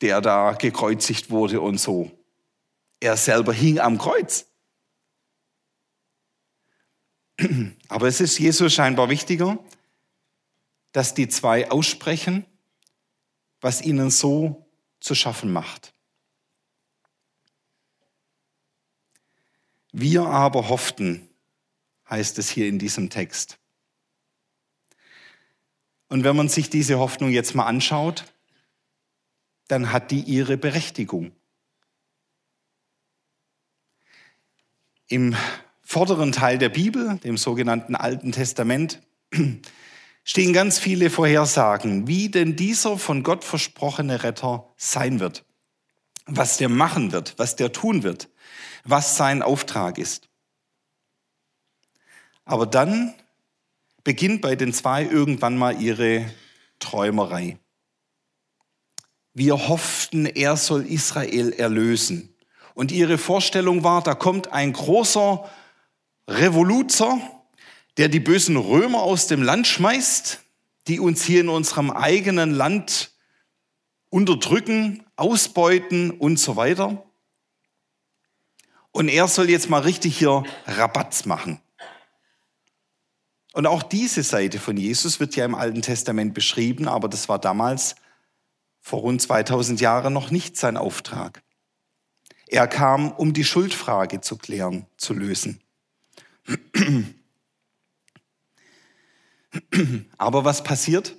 der 0.00 0.20
da 0.22 0.52
gekreuzigt 0.52 1.30
wurde 1.30 1.60
und 1.60 1.78
so. 1.78 2.10
Er 3.00 3.16
selber 3.16 3.52
hing 3.52 3.78
am 3.78 3.98
Kreuz. 3.98 4.46
Aber 7.88 8.08
es 8.08 8.20
ist 8.20 8.38
Jesus 8.38 8.72
scheinbar 8.72 9.10
wichtiger, 9.10 9.58
dass 10.92 11.14
die 11.14 11.28
zwei 11.28 11.70
aussprechen, 11.70 12.46
was 13.60 13.82
ihnen 13.82 14.10
so 14.10 14.66
zu 15.00 15.14
schaffen 15.14 15.52
macht. 15.52 15.94
Wir 19.92 20.22
aber 20.22 20.70
hofften, 20.70 21.28
heißt 22.12 22.38
es 22.38 22.50
hier 22.50 22.68
in 22.68 22.78
diesem 22.78 23.10
Text. 23.10 23.58
Und 26.08 26.24
wenn 26.24 26.36
man 26.36 26.50
sich 26.50 26.68
diese 26.68 26.98
Hoffnung 26.98 27.30
jetzt 27.30 27.54
mal 27.54 27.64
anschaut, 27.64 28.26
dann 29.68 29.92
hat 29.92 30.10
die 30.10 30.20
ihre 30.20 30.58
Berechtigung. 30.58 31.32
Im 35.08 35.34
vorderen 35.80 36.32
Teil 36.32 36.58
der 36.58 36.68
Bibel, 36.68 37.18
dem 37.18 37.38
sogenannten 37.38 37.96
Alten 37.96 38.32
Testament, 38.32 39.00
stehen 40.24 40.52
ganz 40.52 40.78
viele 40.78 41.08
Vorhersagen, 41.08 42.06
wie 42.06 42.28
denn 42.28 42.56
dieser 42.56 42.98
von 42.98 43.22
Gott 43.22 43.42
versprochene 43.42 44.22
Retter 44.22 44.68
sein 44.76 45.18
wird, 45.18 45.46
was 46.26 46.58
der 46.58 46.68
machen 46.68 47.12
wird, 47.12 47.38
was 47.38 47.56
der 47.56 47.72
tun 47.72 48.02
wird, 48.02 48.28
was 48.84 49.16
sein 49.16 49.40
Auftrag 49.40 49.96
ist. 49.96 50.28
Aber 52.44 52.66
dann 52.66 53.14
beginnt 54.04 54.42
bei 54.42 54.56
den 54.56 54.72
zwei 54.72 55.04
irgendwann 55.04 55.56
mal 55.56 55.80
ihre 55.80 56.26
Träumerei. 56.78 57.58
Wir 59.34 59.68
hofften, 59.68 60.26
er 60.26 60.56
soll 60.56 60.86
Israel 60.86 61.52
erlösen. 61.52 62.34
Und 62.74 62.92
ihre 62.92 63.18
Vorstellung 63.18 63.84
war, 63.84 64.02
da 64.02 64.14
kommt 64.14 64.52
ein 64.52 64.72
großer 64.72 65.48
Revoluzer, 66.28 67.20
der 67.96 68.08
die 68.08 68.20
bösen 68.20 68.56
Römer 68.56 69.02
aus 69.02 69.26
dem 69.26 69.42
Land 69.42 69.66
schmeißt, 69.66 70.40
die 70.88 71.00
uns 71.00 71.22
hier 71.22 71.40
in 71.40 71.48
unserem 71.48 71.90
eigenen 71.90 72.52
Land 72.52 73.12
unterdrücken, 74.10 75.04
ausbeuten 75.16 76.10
und 76.10 76.38
so 76.38 76.56
weiter. 76.56 77.04
Und 78.90 79.08
er 79.08 79.28
soll 79.28 79.48
jetzt 79.48 79.70
mal 79.70 79.80
richtig 79.80 80.18
hier 80.18 80.42
Rabatz 80.66 81.24
machen. 81.24 81.60
Und 83.52 83.66
auch 83.66 83.82
diese 83.82 84.22
Seite 84.22 84.58
von 84.58 84.76
Jesus 84.76 85.20
wird 85.20 85.36
ja 85.36 85.44
im 85.44 85.54
Alten 85.54 85.82
Testament 85.82 86.34
beschrieben, 86.34 86.88
aber 86.88 87.08
das 87.08 87.28
war 87.28 87.38
damals 87.38 87.96
vor 88.80 89.00
rund 89.00 89.20
2000 89.22 89.80
Jahren 89.80 90.12
noch 90.12 90.30
nicht 90.30 90.56
sein 90.56 90.76
Auftrag. 90.76 91.42
Er 92.48 92.66
kam, 92.66 93.12
um 93.12 93.32
die 93.32 93.44
Schuldfrage 93.44 94.20
zu 94.20 94.36
klären, 94.36 94.86
zu 94.96 95.14
lösen. 95.14 95.60
Aber 100.18 100.44
was 100.44 100.62
passiert? 100.64 101.16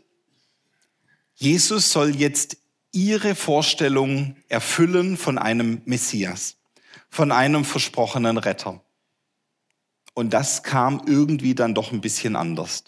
Jesus 1.35 1.91
soll 1.91 2.15
jetzt 2.15 2.57
ihre 2.91 3.35
Vorstellung 3.35 4.35
erfüllen 4.49 5.17
von 5.17 5.37
einem 5.37 5.81
Messias, 5.85 6.57
von 7.09 7.31
einem 7.31 7.65
versprochenen 7.65 8.37
Retter. 8.37 8.83
Und 10.13 10.31
das 10.31 10.63
kam 10.63 11.01
irgendwie 11.07 11.55
dann 11.55 11.73
doch 11.73 11.91
ein 11.91 12.01
bisschen 12.01 12.35
anders. 12.35 12.83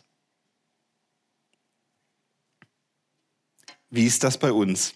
Wie 3.90 4.06
ist 4.06 4.24
das 4.24 4.38
bei 4.38 4.52
uns? 4.52 4.94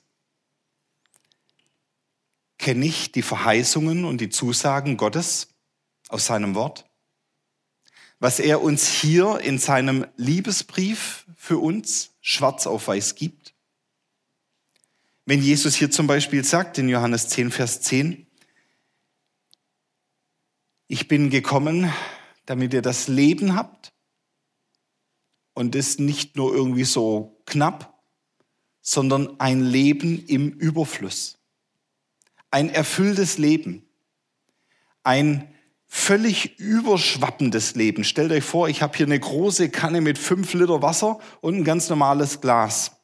Kenne 2.57 2.85
ich 2.85 3.11
die 3.11 3.21
Verheißungen 3.21 4.05
und 4.05 4.19
die 4.19 4.29
Zusagen 4.29 4.97
Gottes 4.97 5.47
aus 6.09 6.25
seinem 6.25 6.55
Wort? 6.55 6.85
Was 8.19 8.39
er 8.39 8.61
uns 8.61 8.87
hier 8.87 9.39
in 9.39 9.57
seinem 9.57 10.05
Liebesbrief 10.17 11.25
für 11.37 11.57
uns 11.57 12.11
schwarz 12.19 12.67
auf 12.67 12.89
weiß 12.89 13.15
gibt? 13.15 13.53
Wenn 15.25 15.41
Jesus 15.41 15.75
hier 15.75 15.89
zum 15.89 16.05
Beispiel 16.05 16.43
sagt 16.43 16.77
in 16.77 16.89
Johannes 16.89 17.29
10, 17.29 17.51
Vers 17.51 17.81
10, 17.81 18.27
ich 20.87 21.07
bin 21.07 21.29
gekommen, 21.29 21.93
damit 22.49 22.73
ihr 22.73 22.81
das 22.81 23.07
Leben 23.07 23.55
habt 23.55 23.93
und 25.53 25.75
es 25.75 25.99
nicht 25.99 26.35
nur 26.35 26.51
irgendwie 26.51 26.83
so 26.83 27.39
knapp, 27.45 28.01
sondern 28.81 29.39
ein 29.39 29.61
Leben 29.61 30.25
im 30.25 30.49
Überfluss. 30.49 31.37
Ein 32.49 32.69
erfülltes 32.69 33.37
Leben. 33.37 33.87
Ein 35.03 35.53
völlig 35.85 36.57
überschwappendes 36.57 37.75
Leben. 37.75 38.03
Stellt 38.03 38.31
euch 38.31 38.43
vor, 38.43 38.67
ich 38.67 38.81
habe 38.81 38.97
hier 38.97 39.05
eine 39.05 39.19
große 39.19 39.69
Kanne 39.69 40.01
mit 40.01 40.17
fünf 40.17 40.51
Liter 40.55 40.81
Wasser 40.81 41.19
und 41.41 41.55
ein 41.55 41.63
ganz 41.63 41.87
normales 41.87 42.41
Glas. 42.41 42.98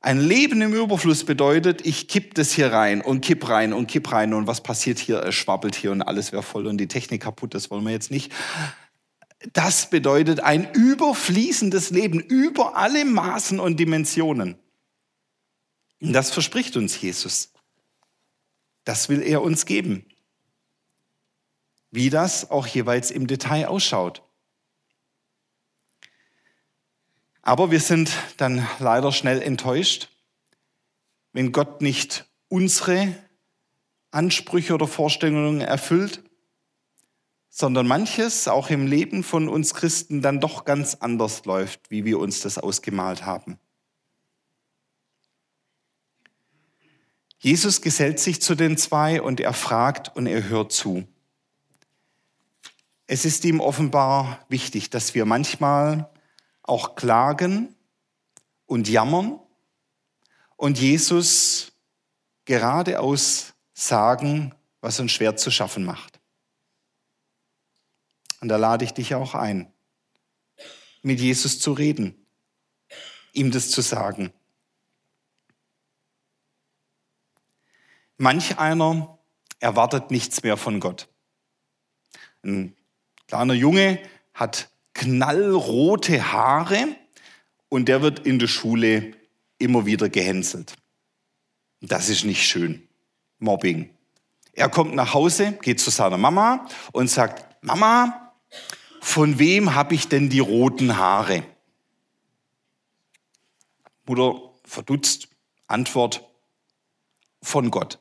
Ein 0.00 0.20
Leben 0.20 0.62
im 0.62 0.74
Überfluss 0.74 1.24
bedeutet, 1.24 1.84
ich 1.84 2.06
kipp 2.06 2.34
das 2.34 2.52
hier 2.52 2.72
rein 2.72 3.00
und 3.00 3.20
kipp 3.20 3.48
rein 3.48 3.72
und 3.72 3.88
kipp 3.88 4.12
rein 4.12 4.32
und 4.32 4.46
was 4.46 4.62
passiert 4.62 4.98
hier? 4.98 5.22
Es 5.24 5.34
schwabbelt 5.34 5.74
hier 5.74 5.90
und 5.90 6.02
alles 6.02 6.30
wäre 6.30 6.44
voll 6.44 6.68
und 6.68 6.78
die 6.78 6.86
Technik 6.86 7.22
kaputt, 7.22 7.54
das 7.54 7.70
wollen 7.70 7.84
wir 7.84 7.90
jetzt 7.90 8.10
nicht. 8.10 8.32
Das 9.52 9.90
bedeutet 9.90 10.40
ein 10.40 10.72
überfließendes 10.72 11.90
Leben 11.90 12.20
über 12.20 12.76
alle 12.76 13.04
Maßen 13.04 13.58
und 13.58 13.78
Dimensionen. 13.78 14.56
Und 16.00 16.12
das 16.12 16.30
verspricht 16.30 16.76
uns 16.76 17.00
Jesus. 17.00 17.52
Das 18.84 19.08
will 19.08 19.22
er 19.22 19.42
uns 19.42 19.66
geben. 19.66 20.06
Wie 21.90 22.10
das 22.10 22.50
auch 22.50 22.66
jeweils 22.66 23.10
im 23.10 23.26
Detail 23.26 23.66
ausschaut. 23.66 24.22
Aber 27.48 27.70
wir 27.70 27.80
sind 27.80 28.12
dann 28.36 28.68
leider 28.78 29.10
schnell 29.10 29.40
enttäuscht, 29.40 30.10
wenn 31.32 31.50
Gott 31.50 31.80
nicht 31.80 32.26
unsere 32.48 33.14
Ansprüche 34.10 34.74
oder 34.74 34.86
Vorstellungen 34.86 35.62
erfüllt, 35.62 36.22
sondern 37.48 37.86
manches 37.86 38.48
auch 38.48 38.68
im 38.68 38.86
Leben 38.86 39.24
von 39.24 39.48
uns 39.48 39.72
Christen 39.72 40.20
dann 40.20 40.40
doch 40.40 40.66
ganz 40.66 40.96
anders 40.96 41.46
läuft, 41.46 41.90
wie 41.90 42.04
wir 42.04 42.18
uns 42.18 42.42
das 42.42 42.58
ausgemalt 42.58 43.24
haben. 43.24 43.58
Jesus 47.38 47.80
gesellt 47.80 48.20
sich 48.20 48.42
zu 48.42 48.56
den 48.56 48.76
zwei 48.76 49.22
und 49.22 49.40
er 49.40 49.54
fragt 49.54 50.14
und 50.14 50.26
er 50.26 50.50
hört 50.50 50.70
zu. 50.70 51.08
Es 53.06 53.24
ist 53.24 53.42
ihm 53.46 53.60
offenbar 53.60 54.44
wichtig, 54.50 54.90
dass 54.90 55.14
wir 55.14 55.24
manchmal 55.24 56.10
auch 56.68 56.94
klagen 56.94 57.74
und 58.66 58.88
jammern 58.88 59.40
und 60.56 60.78
Jesus 60.78 61.72
geradeaus 62.44 63.54
sagen, 63.72 64.54
was 64.80 65.00
uns 65.00 65.12
schwer 65.12 65.36
zu 65.36 65.50
schaffen 65.50 65.84
macht. 65.84 66.20
Und 68.40 68.48
da 68.48 68.56
lade 68.56 68.84
ich 68.84 68.92
dich 68.92 69.14
auch 69.14 69.34
ein, 69.34 69.72
mit 71.02 71.20
Jesus 71.20 71.58
zu 71.60 71.72
reden, 71.72 72.26
ihm 73.32 73.50
das 73.50 73.70
zu 73.70 73.80
sagen. 73.80 74.32
Manch 78.16 78.58
einer 78.58 79.18
erwartet 79.60 80.10
nichts 80.10 80.42
mehr 80.42 80.56
von 80.56 80.80
Gott. 80.80 81.08
Ein 82.42 82.76
kleiner 83.26 83.54
Junge 83.54 84.02
hat 84.34 84.70
knallrote 84.98 86.32
Haare 86.32 86.96
und 87.68 87.88
der 87.88 88.02
wird 88.02 88.26
in 88.26 88.38
der 88.38 88.48
Schule 88.48 89.12
immer 89.58 89.86
wieder 89.86 90.08
gehänselt. 90.08 90.74
Das 91.80 92.08
ist 92.08 92.24
nicht 92.24 92.46
schön. 92.46 92.88
Mobbing. 93.38 93.90
Er 94.52 94.68
kommt 94.68 94.96
nach 94.96 95.14
Hause, 95.14 95.52
geht 95.62 95.78
zu 95.78 95.90
seiner 95.90 96.18
Mama 96.18 96.66
und 96.92 97.08
sagt, 97.08 97.62
Mama, 97.62 98.32
von 99.00 99.38
wem 99.38 99.76
habe 99.76 99.94
ich 99.94 100.08
denn 100.08 100.28
die 100.30 100.40
roten 100.40 100.96
Haare? 100.96 101.44
Mutter 104.04 104.40
verdutzt, 104.64 105.28
Antwort, 105.68 106.28
von 107.40 107.70
Gott. 107.70 108.00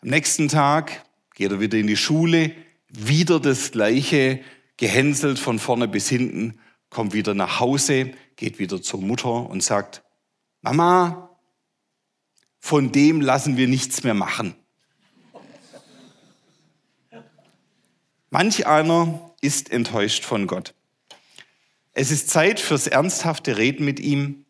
Am 0.00 0.08
nächsten 0.08 0.48
Tag 0.48 1.04
geht 1.34 1.50
er 1.50 1.60
wieder 1.60 1.76
in 1.76 1.86
die 1.86 1.96
Schule, 1.98 2.54
wieder 2.92 3.40
das 3.40 3.72
Gleiche, 3.72 4.40
gehänselt 4.76 5.38
von 5.38 5.58
vorne 5.58 5.88
bis 5.88 6.08
hinten, 6.08 6.60
kommt 6.90 7.14
wieder 7.14 7.34
nach 7.34 7.58
Hause, 7.58 8.12
geht 8.36 8.58
wieder 8.58 8.80
zur 8.80 9.00
Mutter 9.00 9.48
und 9.48 9.62
sagt, 9.62 10.02
Mama, 10.60 11.30
von 12.60 12.92
dem 12.92 13.20
lassen 13.20 13.56
wir 13.56 13.66
nichts 13.66 14.04
mehr 14.04 14.14
machen. 14.14 14.54
Manch 18.30 18.66
einer 18.66 19.34
ist 19.40 19.70
enttäuscht 19.70 20.24
von 20.24 20.46
Gott. 20.46 20.74
Es 21.92 22.10
ist 22.10 22.30
Zeit 22.30 22.60
fürs 22.60 22.86
ernsthafte 22.86 23.58
Reden 23.58 23.84
mit 23.84 24.00
ihm 24.00 24.44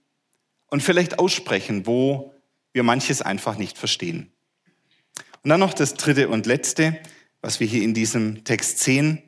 und 0.69 0.83
vielleicht 0.83 1.19
aussprechen, 1.19 1.87
wo 1.87 2.35
wir 2.73 2.83
manches 2.83 3.23
einfach 3.23 3.57
nicht 3.57 3.79
verstehen. 3.79 4.33
Und 5.43 5.51
dann 5.51 5.61
noch 5.61 5.75
das 5.75 5.95
dritte 5.95 6.29
und 6.29 6.47
letzte 6.47 7.01
was 7.43 7.59
wir 7.61 7.67
hier 7.67 7.83
in 7.83 7.93
diesem 7.93 8.45
Text 8.45 8.79
sehen, 8.79 9.21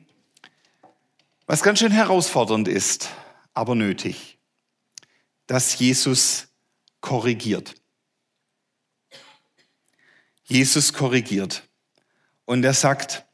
was 1.45 1.61
ganz 1.61 1.79
schön 1.79 1.91
herausfordernd 1.91 2.67
ist, 2.67 3.09
aber 3.53 3.75
nötig, 3.75 4.39
dass 5.45 5.77
Jesus 5.77 6.47
korrigiert. 7.01 7.75
Jesus 10.45 10.93
korrigiert. 10.93 11.67
Und 12.45 12.63
er 12.63 12.73
sagt, 12.73 13.25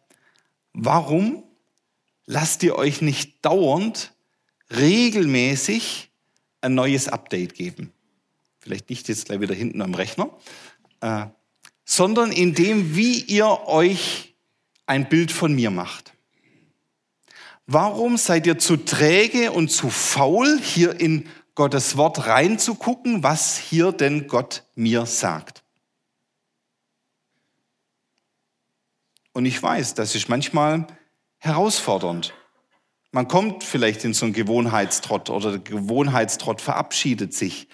warum 0.74 1.44
lasst 2.26 2.64
ihr 2.64 2.76
euch 2.76 3.02
nicht 3.02 3.46
dauernd 3.46 4.14
regelmäßig 4.72 6.12
ein 6.62 6.74
neues 6.74 7.08
Update 7.08 7.54
geben? 7.54 7.94
Vielleicht 8.60 8.90
nicht 8.90 9.08
jetzt 9.10 9.26
gleich 9.26 9.42
wieder 9.42 9.56
hinten 9.56 9.82
am 9.82 9.94
Rechner, 9.94 10.36
äh, 11.02 11.28
sondern 11.86 12.32
indem, 12.32 12.96
wie 12.96 13.20
ihr 13.22 13.68
euch 13.68 14.31
ein 14.92 15.08
Bild 15.08 15.32
von 15.32 15.56
mir 15.56 15.72
macht. 15.72 16.14
Warum 17.66 18.18
seid 18.18 18.46
ihr 18.46 18.60
zu 18.60 18.76
träge 18.76 19.54
und 19.54 19.72
zu 19.72 19.90
faul, 19.90 20.60
hier 20.62 21.00
in 21.00 21.30
Gottes 21.56 21.96
Wort 21.96 22.28
reinzugucken, 22.28 23.24
was 23.24 23.58
hier 23.58 23.94
denn 23.94 24.28
Gott 24.28 24.66
mir 24.76 25.06
sagt? 25.06 25.64
Und 29.32 29.46
ich 29.46 29.64
weiß, 29.64 29.94
das 29.94 30.14
ist 30.14 30.28
manchmal 30.28 30.88
herausfordernd. 31.38 32.34
Man 33.14 33.30
kommt 33.30 33.64
vielleicht 33.64 34.04
in 34.04 34.14
so 34.14 34.26
einen 34.26 34.34
Gewohnheitstrott 34.34 35.30
oder 35.30 35.52
der 35.52 35.60
Gewohnheitstrott 35.60 36.60
verabschiedet 36.60 37.34
sich. 37.34 37.70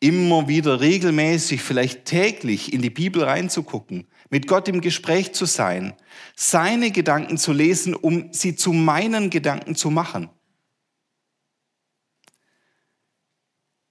Immer 0.00 0.48
wieder 0.48 0.82
regelmäßig, 0.82 1.62
vielleicht 1.62 2.04
täglich 2.04 2.74
in 2.74 2.82
die 2.82 2.90
Bibel 2.90 3.24
reinzugucken, 3.24 4.06
mit 4.30 4.46
Gott 4.46 4.68
im 4.68 4.80
Gespräch 4.80 5.32
zu 5.32 5.44
sein, 5.44 5.94
seine 6.36 6.90
Gedanken 6.90 7.38
zu 7.38 7.52
lesen, 7.52 7.94
um 7.94 8.32
sie 8.32 8.56
zu 8.56 8.72
meinen 8.72 9.30
Gedanken 9.30 9.74
zu 9.74 9.90
machen. 9.90 10.30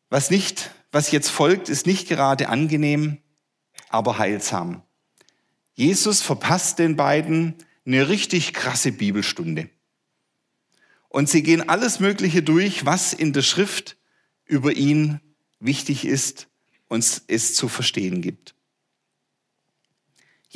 Was 0.10 0.30
nicht, 0.30 0.71
was 0.91 1.12
jetzt 1.12 1.30
folgt, 1.30 1.69
ist 1.69 1.86
nicht 1.86 2.08
gerade 2.08 2.50
angenehm, 2.50 3.17
aber 3.89 4.17
heilsam. 4.17 4.84
Jesus 5.73 6.21
verpasst 6.21 6.80
den 6.80 6.95
beiden 6.95 7.56
eine 7.86 8.10
richtig 8.10 8.54
krasse 8.54 8.91
Bibelstunde. 8.91 9.69
Und 11.10 11.30
sie 11.30 11.43
gehen 11.43 11.67
alles 11.69 12.00
Mögliche 12.00 12.43
durch, 12.43 12.86
was 12.86 13.13
in 13.13 13.34
der 13.34 13.41
Schrift 13.41 13.97
über 14.45 14.73
ihn 14.73 15.19
wichtig 15.60 16.06
ist 16.06 16.47
und 16.88 17.23
es 17.28 17.54
zu 17.54 17.67
verstehen 17.69 18.21
gibt. 18.21 18.57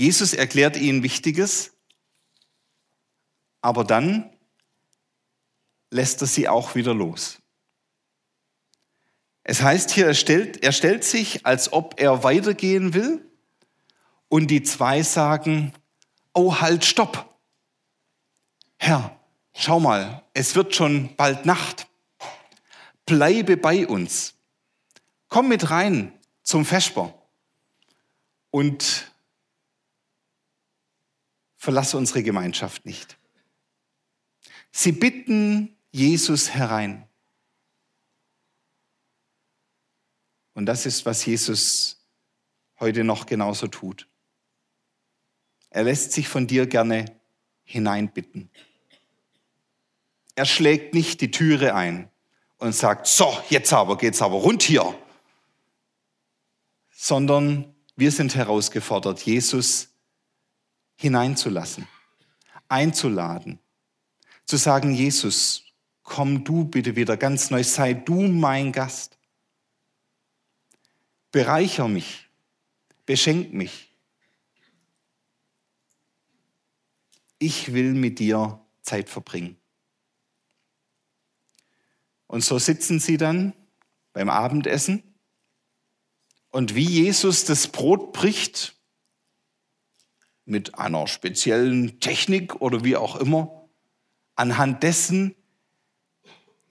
Jesus 0.02 0.34
erklärt 0.34 0.78
ihnen 0.78 1.04
Wichtiges, 1.04 1.74
aber 3.62 3.84
dann 3.84 4.36
lässt 5.92 6.22
er 6.22 6.28
sie 6.28 6.50
auch 6.50 6.74
wieder 6.74 6.96
los. 6.96 7.38
Es 9.44 9.62
heißt 9.62 9.92
hier, 9.92 10.08
er 10.08 10.16
stellt, 10.16 10.64
er 10.64 10.72
stellt 10.72 11.04
sich, 11.04 11.46
als 11.46 11.72
ob 11.72 12.02
er 12.02 12.24
weitergehen 12.24 12.96
will, 12.96 13.30
und 14.28 14.48
die 14.48 14.64
zwei 14.64 15.04
sagen, 15.04 15.72
oh 16.34 16.60
halt, 16.60 16.84
stopp. 16.84 17.38
Herr, 18.78 19.20
schau 19.54 19.80
mal, 19.80 20.24
es 20.34 20.56
wird 20.56 20.74
schon 20.74 21.16
bald 21.16 21.46
Nacht. 21.46 21.86
Bleibe 23.06 23.56
bei 23.56 23.86
uns. 23.86 24.34
Komm 25.28 25.48
mit 25.48 25.70
rein 25.70 26.12
zum 26.42 26.66
Vesper 26.66 27.14
und 28.50 29.11
verlasse 31.62 31.96
unsere 31.96 32.24
Gemeinschaft 32.24 32.88
nicht. 32.88 33.20
Sie 34.72 34.92
bitten 34.92 35.78
Jesus 35.92 36.56
herein. 36.56 37.08
Und 40.56 40.66
das 40.66 40.88
ist, 40.88 41.06
was 41.06 41.24
Jesus 41.24 42.04
heute 42.80 43.04
noch 43.04 43.28
genauso 43.28 43.68
tut. 43.68 44.08
Er 45.70 45.84
lässt 45.84 46.14
sich 46.14 46.28
von 46.28 46.48
dir 46.48 46.66
gerne 46.66 47.06
hineinbitten. 47.64 48.50
Er 50.34 50.46
schlägt 50.46 50.96
nicht 50.96 51.22
die 51.22 51.30
Türe 51.30 51.76
ein 51.76 52.10
und 52.58 52.74
sagt, 52.74 53.06
so, 53.06 53.38
jetzt 53.50 53.72
aber 53.72 54.00
geht's 54.00 54.24
aber 54.24 54.38
rund 54.38 54.64
hier. 54.64 54.98
Sondern 56.90 57.76
wir 57.96 58.12
sind 58.12 58.34
herausgefordert, 58.34 59.22
Jesus 59.22 59.91
hineinzulassen, 61.02 61.88
einzuladen, 62.70 63.60
zu 64.46 64.58
sagen, 64.58 64.94
Jesus, 64.94 65.64
komm 66.04 66.44
du 66.44 66.66
bitte 66.66 66.96
wieder 66.96 67.18
ganz 67.18 67.50
neu, 67.50 67.64
sei 67.64 67.94
du 67.94 68.22
mein 68.22 68.72
Gast. 68.72 69.18
Bereicher 71.32 71.88
mich, 71.88 72.30
beschenk 73.06 73.52
mich. 73.52 73.90
Ich 77.40 77.74
will 77.74 77.94
mit 77.94 78.20
dir 78.20 78.64
Zeit 78.84 79.10
verbringen. 79.10 79.58
Und 82.28 82.44
so 82.44 82.60
sitzen 82.60 83.00
sie 83.00 83.18
dann 83.18 83.54
beim 84.14 84.30
Abendessen. 84.30 85.02
Und 86.52 86.76
wie 86.76 86.86
Jesus 86.86 87.46
das 87.46 87.68
Brot 87.68 88.14
bricht, 88.14 88.76
mit 90.46 90.78
einer 90.78 91.08
speziellen 91.08 92.00
Technik 92.00 92.62
oder 92.62 92.84
wie 92.84 92.96
auch 92.96 93.16
immer, 93.16 93.70
anhand 94.36 94.84
dessen 94.84 95.36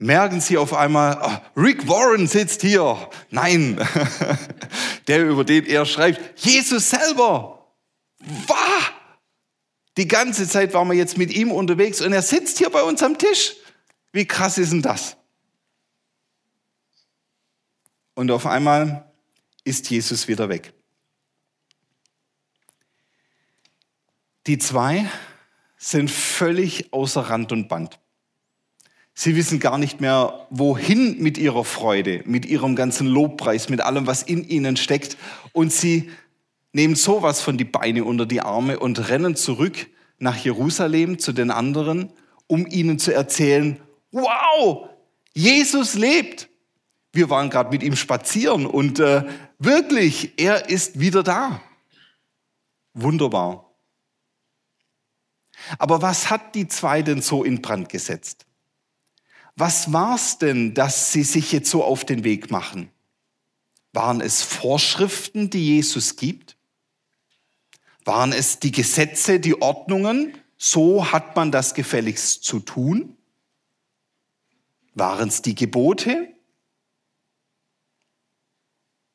merken 0.01 0.41
sie 0.41 0.57
auf 0.57 0.73
einmal, 0.73 1.19
oh, 1.21 1.59
Rick 1.59 1.87
Warren 1.87 2.27
sitzt 2.27 2.61
hier. 2.61 3.09
Nein, 3.29 3.79
der, 5.07 5.27
über 5.27 5.43
den 5.43 5.65
er 5.65 5.85
schreibt, 5.85 6.39
Jesus 6.39 6.89
selber. 6.89 7.73
Wahr! 8.47 8.91
Die 9.97 10.07
ganze 10.07 10.47
Zeit 10.47 10.73
waren 10.73 10.87
wir 10.87 10.95
jetzt 10.95 11.17
mit 11.17 11.31
ihm 11.33 11.51
unterwegs 11.51 12.01
und 12.01 12.13
er 12.13 12.21
sitzt 12.21 12.57
hier 12.57 12.69
bei 12.69 12.81
uns 12.81 13.03
am 13.03 13.17
Tisch. 13.17 13.55
Wie 14.11 14.25
krass 14.25 14.57
ist 14.57 14.71
denn 14.71 14.81
das? 14.81 15.17
Und 18.15 18.31
auf 18.31 18.45
einmal 18.45 19.11
ist 19.63 19.89
Jesus 19.89 20.27
wieder 20.27 20.49
weg. 20.49 20.73
Die 24.47 24.57
zwei 24.57 25.05
sind 25.77 26.09
völlig 26.09 26.93
außer 26.93 27.21
Rand 27.21 27.51
und 27.51 27.67
Band. 27.67 27.99
Sie 29.13 29.35
wissen 29.35 29.59
gar 29.59 29.77
nicht 29.77 30.01
mehr, 30.01 30.47
wohin 30.49 31.21
mit 31.21 31.37
ihrer 31.37 31.65
Freude, 31.65 32.23
mit 32.25 32.45
ihrem 32.45 32.75
ganzen 32.75 33.07
Lobpreis, 33.07 33.69
mit 33.69 33.81
allem, 33.81 34.07
was 34.07 34.23
in 34.23 34.47
ihnen 34.47 34.77
steckt. 34.77 35.17
Und 35.51 35.71
sie 35.71 36.09
nehmen 36.71 36.95
sowas 36.95 37.41
von 37.41 37.57
die 37.57 37.65
Beine 37.65 38.03
unter 38.05 38.25
die 38.25 38.41
Arme 38.41 38.79
und 38.79 39.09
rennen 39.09 39.35
zurück 39.35 39.87
nach 40.17 40.37
Jerusalem 40.37 41.19
zu 41.19 41.33
den 41.33 41.51
anderen, 41.51 42.11
um 42.47 42.65
ihnen 42.67 42.99
zu 42.99 43.13
erzählen, 43.13 43.79
wow, 44.11 44.89
Jesus 45.33 45.95
lebt. 45.95 46.47
Wir 47.13 47.29
waren 47.29 47.49
gerade 47.49 47.71
mit 47.71 47.83
ihm 47.83 47.95
spazieren 47.95 48.65
und 48.65 48.99
äh, 48.99 49.23
wirklich, 49.59 50.33
er 50.37 50.69
ist 50.69 50.99
wieder 50.99 51.23
da. 51.23 51.61
Wunderbar. 52.93 53.70
Aber 55.77 56.01
was 56.01 56.29
hat 56.29 56.55
die 56.55 56.67
zwei 56.67 57.01
denn 57.01 57.21
so 57.21 57.43
in 57.43 57.61
Brand 57.61 57.89
gesetzt? 57.89 58.45
Was 59.55 59.91
war's 59.93 60.37
denn, 60.37 60.73
dass 60.73 61.11
sie 61.11 61.23
sich 61.23 61.51
jetzt 61.51 61.69
so 61.69 61.83
auf 61.83 62.05
den 62.05 62.23
Weg 62.23 62.51
machen? 62.51 62.89
Waren 63.93 64.21
es 64.21 64.41
Vorschriften, 64.41 65.49
die 65.49 65.75
Jesus 65.75 66.15
gibt? 66.15 66.57
Waren 68.05 68.31
es 68.31 68.59
die 68.59 68.71
Gesetze, 68.71 69.39
die 69.39 69.61
Ordnungen? 69.61 70.37
So 70.57 71.11
hat 71.11 71.35
man 71.35 71.51
das 71.51 71.73
gefälligst 71.73 72.43
zu 72.43 72.59
tun? 72.59 73.17
Waren 74.93 75.29
es 75.29 75.41
die 75.41 75.55
Gebote? 75.55 76.33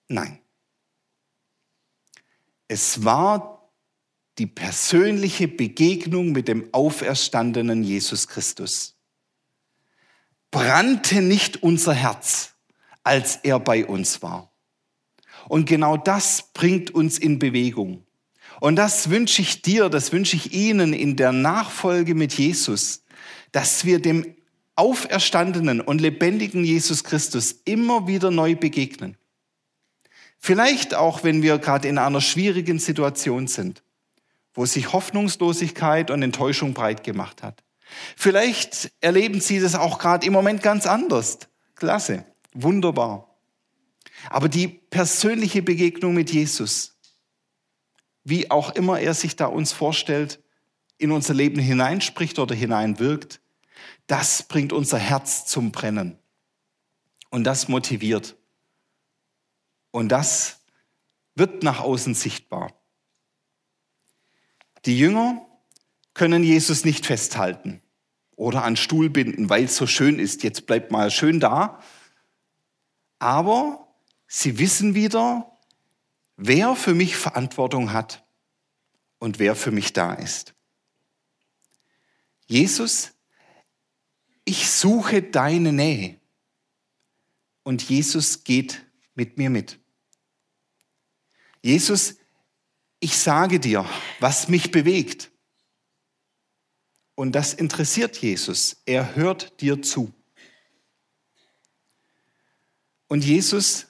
Nein. 0.09 0.39
Es 2.69 3.05
war 3.05 3.56
die 4.39 4.47
persönliche 4.47 5.49
Begegnung 5.49 6.33
mit 6.33 6.49
dem 6.49 6.69
auferstandenen 6.73 7.83
Jesus 7.83 8.29
Christus. 8.29 8.97
Brannte 10.51 11.23
nicht 11.23 11.63
unser 11.63 11.95
Herz, 11.95 12.55
als 13.03 13.37
er 13.43 13.59
bei 13.61 13.87
uns 13.87 14.23
war. 14.23 14.53
Und 15.49 15.67
genau 15.67 15.97
das 15.97 16.51
bringt 16.53 16.91
uns 16.95 17.19
in 17.19 17.39
Bewegung. 17.39 18.05
Und 18.61 18.77
das 18.77 19.11
wünsche 19.11 19.43
ich 19.43 19.63
dir, 19.63 19.89
das 19.89 20.13
wünsche 20.13 20.37
ich 20.37 20.53
Ihnen 20.53 20.93
in 20.93 21.17
der 21.17 21.33
Nachfolge 21.33 22.15
mit 22.15 22.35
Jesus, 22.35 23.05
dass 23.53 23.85
wir 23.85 24.01
dem 24.01 24.35
auferstandenen 24.77 25.81
und 25.81 26.01
lebendigen 26.01 26.65
Jesus 26.65 27.05
Christus 27.05 27.61
immer 27.65 28.07
wieder 28.07 28.31
neu 28.31 28.55
begegnen. 28.55 29.17
Vielleicht 30.39 30.95
auch, 30.95 31.25
wenn 31.25 31.43
wir 31.43 31.59
gerade 31.59 31.89
in 31.89 31.99
einer 31.99 32.21
schwierigen 32.21 32.79
Situation 32.79 33.47
sind, 33.47 33.83
wo 34.57 34.67
sich 34.67 34.93
Hoffnungslosigkeit 34.93 36.11
und 36.11 36.23
Enttäuschung 36.23 36.75
breit 36.75 37.05
gemacht 37.05 37.43
hat. 37.43 37.63
Vielleicht 38.17 38.91
erleben 39.01 39.41
Sie 39.41 39.61
das 39.61 39.77
auch 39.77 39.99
gerade 39.99 40.27
im 40.27 40.33
Moment 40.33 40.63
ganz 40.63 40.87
anders. 40.87 41.39
Klasse, 41.77 42.25
wunderbar. 42.53 43.37
Aber 44.31 44.49
die 44.49 44.67
persönliche 44.67 45.63
Begegnung 45.63 46.15
mit 46.15 46.33
Jesus, 46.33 46.99
wie 48.25 48.51
auch 48.51 48.75
immer 48.75 48.99
er 48.99 49.15
sich 49.15 49.37
da 49.37 49.47
uns 49.47 49.73
vorstellt, 49.73 50.43
in 50.99 51.13
unser 51.13 51.35
Leben 51.35 51.61
hineinspricht 51.61 52.39
oder 52.39 52.55
hineinwirkt, 52.55 53.41
das 54.07 54.43
bringt 54.43 54.73
unser 54.73 54.99
Herz 54.99 55.47
zum 55.47 55.71
Brennen. 55.71 56.19
Und 57.31 57.45
das 57.45 57.69
motiviert. 57.69 58.37
Und 59.91 60.09
das 60.09 60.61
wird 61.35 61.63
nach 61.63 61.81
außen 61.81 62.15
sichtbar. 62.15 62.73
Die 64.87 64.99
Jünger 64.99 65.47
können 66.15 66.43
Jesus 66.43 66.85
nicht 66.85 67.05
festhalten 67.05 67.83
oder 68.37 68.65
an 68.65 68.77
Stuhl 68.77 69.11
binden, 69.11 69.51
weil 69.51 69.65
es 69.65 69.77
so 69.77 69.87
schön 69.87 70.19
ist. 70.19 70.43
Jetzt 70.43 70.67
bleibt 70.67 70.91
mal 70.91 71.11
schön 71.11 71.41
da. 71.41 71.83
Aber 73.19 73.93
sie 74.27 74.59
wissen 74.59 74.95
wieder, 74.95 75.59
wer 76.37 76.77
für 76.77 76.95
mich 76.95 77.17
Verantwortung 77.17 77.93
hat 77.93 78.25
und 79.19 79.39
wer 79.39 79.57
für 79.57 79.71
mich 79.71 79.93
da 79.93 80.15
ist. 80.15 80.55
Jesus 82.47 83.17
ich 84.47 84.71
suche 84.71 85.23
deine 85.23 85.73
Nähe. 85.73 86.19
Und 87.65 87.83
Jesus 87.83 88.45
geht 88.45 88.87
mit 89.15 89.37
mir 89.37 89.51
mit. 89.51 89.79
Jesus, 91.63 92.15
ich 93.01 93.19
sage 93.19 93.61
dir, 93.61 93.85
was 94.21 94.49
mich 94.49 94.71
bewegt. 94.71 95.31
Und 97.15 97.33
das 97.33 97.55
interessiert 97.55 98.17
Jesus. 98.19 98.83
Er 98.85 99.17
hört 99.17 99.61
dir 99.61 99.81
zu. 99.83 100.13
Und 103.09 103.25
Jesus, 103.25 103.87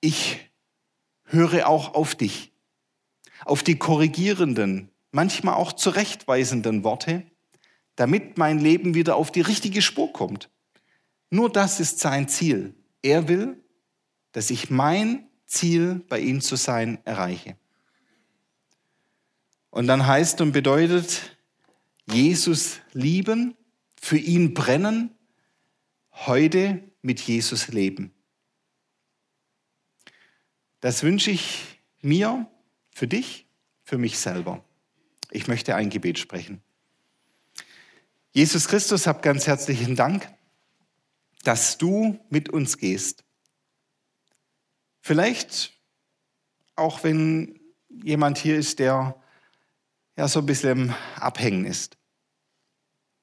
ich 0.00 0.50
höre 1.24 1.68
auch 1.68 1.94
auf 1.94 2.14
dich, 2.14 2.52
auf 3.44 3.62
die 3.62 3.78
korrigierenden, 3.78 4.90
manchmal 5.10 5.54
auch 5.54 5.72
zurechtweisenden 5.72 6.84
Worte, 6.84 7.24
damit 7.96 8.38
mein 8.38 8.58
Leben 8.58 8.94
wieder 8.94 9.16
auf 9.16 9.30
die 9.32 9.40
richtige 9.40 9.82
Spur 9.82 10.12
kommt. 10.12 10.50
Nur 11.28 11.50
das 11.50 11.80
ist 11.80 11.98
sein 11.98 12.28
Ziel. 12.28 12.74
Er 13.02 13.28
will, 13.28 13.62
dass 14.32 14.50
ich 14.50 14.70
mein 14.70 15.28
Ziel, 15.46 16.04
bei 16.08 16.20
ihm 16.20 16.40
zu 16.40 16.56
sein, 16.56 17.04
erreiche. 17.04 17.56
Und 19.70 19.86
dann 19.86 20.06
heißt 20.06 20.40
und 20.40 20.52
bedeutet, 20.52 21.36
Jesus 22.06 22.80
lieben, 22.92 23.56
für 24.00 24.18
ihn 24.18 24.54
brennen, 24.54 25.14
heute 26.12 26.82
mit 27.02 27.20
Jesus 27.20 27.68
leben. 27.68 28.12
Das 30.80 31.02
wünsche 31.02 31.30
ich 31.30 31.80
mir, 32.00 32.50
für 32.92 33.06
dich, 33.06 33.46
für 33.84 33.98
mich 33.98 34.18
selber. 34.18 34.64
Ich 35.30 35.46
möchte 35.46 35.76
ein 35.76 35.90
Gebet 35.90 36.18
sprechen. 36.18 36.62
Jesus 38.32 38.68
Christus, 38.68 39.06
hab 39.06 39.22
ganz 39.22 39.46
herzlichen 39.46 39.96
Dank, 39.96 40.28
dass 41.44 41.78
du 41.78 42.18
mit 42.30 42.48
uns 42.48 42.78
gehst. 42.78 43.24
Vielleicht 45.00 45.72
auch 46.76 47.04
wenn 47.04 47.60
jemand 47.88 48.38
hier 48.38 48.56
ist, 48.56 48.78
der 48.78 49.20
ja 50.20 50.28
so 50.28 50.40
ein 50.40 50.46
bisschen 50.46 50.94
abhängen 51.16 51.64
ist. 51.64 51.96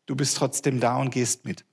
Du 0.07 0.15
bist 0.15 0.36
trotzdem 0.36 0.79
da 0.79 0.97
und 0.97 1.12
gehst 1.12 1.45
mit. 1.45 1.63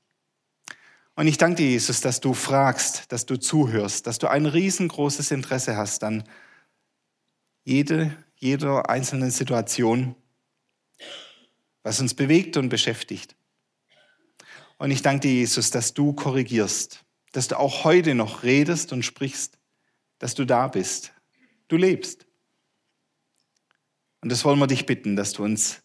Und 1.15 1.27
ich 1.29 1.39
danke 1.39 1.63
dir, 1.63 1.71
Jesus, 1.71 2.03
dass 2.03 2.21
du 2.21 2.35
fragst, 2.35 3.11
dass 3.11 3.25
du 3.25 3.39
zuhörst, 3.39 4.07
dass 4.07 4.19
du 4.19 4.29
ein 4.29 4.45
riesengroßes 4.45 5.31
Interesse 5.31 5.79
hast 5.79 6.05
an 6.05 6.25
jede, 7.65 8.15
jeder 8.37 8.91
einzelnen 8.91 9.31
Situation, 9.31 10.15
was 11.83 12.01
uns 12.01 12.13
bewegt 12.13 12.59
und 12.59 12.69
beschäftigt. 12.69 13.35
Und 14.77 14.91
ich 14.91 15.01
danke 15.01 15.21
dir, 15.21 15.33
Jesus, 15.33 15.71
dass 15.71 15.95
du 15.95 16.13
korrigierst, 16.13 17.03
dass 17.33 17.49
du 17.49 17.59
auch 17.59 17.85
heute 17.85 18.15
noch 18.15 18.43
redest 18.43 18.93
und 18.93 19.07
sprichst, 19.07 19.59
dass 20.19 20.35
du 20.35 20.45
da 20.45 20.69
bist. 20.69 21.15
Du 21.69 21.79
lebst. 21.79 22.27
Und 24.25 24.33
das 24.33 24.43
wollen 24.47 24.59
wir 24.59 24.67
dich 24.67 24.87
bitten, 24.87 25.17
dass 25.17 25.35
du 25.35 25.45
uns 25.45 25.83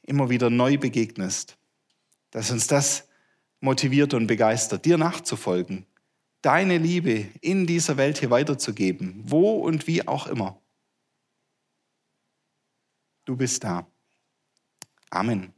immer 0.00 0.30
wieder 0.30 0.48
neu 0.48 0.78
begegnest, 0.78 1.58
dass 2.30 2.50
uns 2.50 2.66
das 2.66 3.10
motiviert 3.60 4.14
und 4.14 4.26
begeistert, 4.26 4.86
dir 4.86 4.96
nachzufolgen, 4.96 5.84
deine 6.40 6.78
Liebe 6.78 7.28
in 7.42 7.66
dieser 7.66 7.98
Welt 7.98 8.16
hier 8.16 8.30
weiterzugeben, 8.30 9.20
wo 9.22 9.58
und 9.58 9.86
wie 9.86 10.08
auch 10.08 10.28
immer. 10.28 10.62
Du 13.26 13.36
bist 13.36 13.64
da. 13.64 13.86
Amen. 15.10 15.52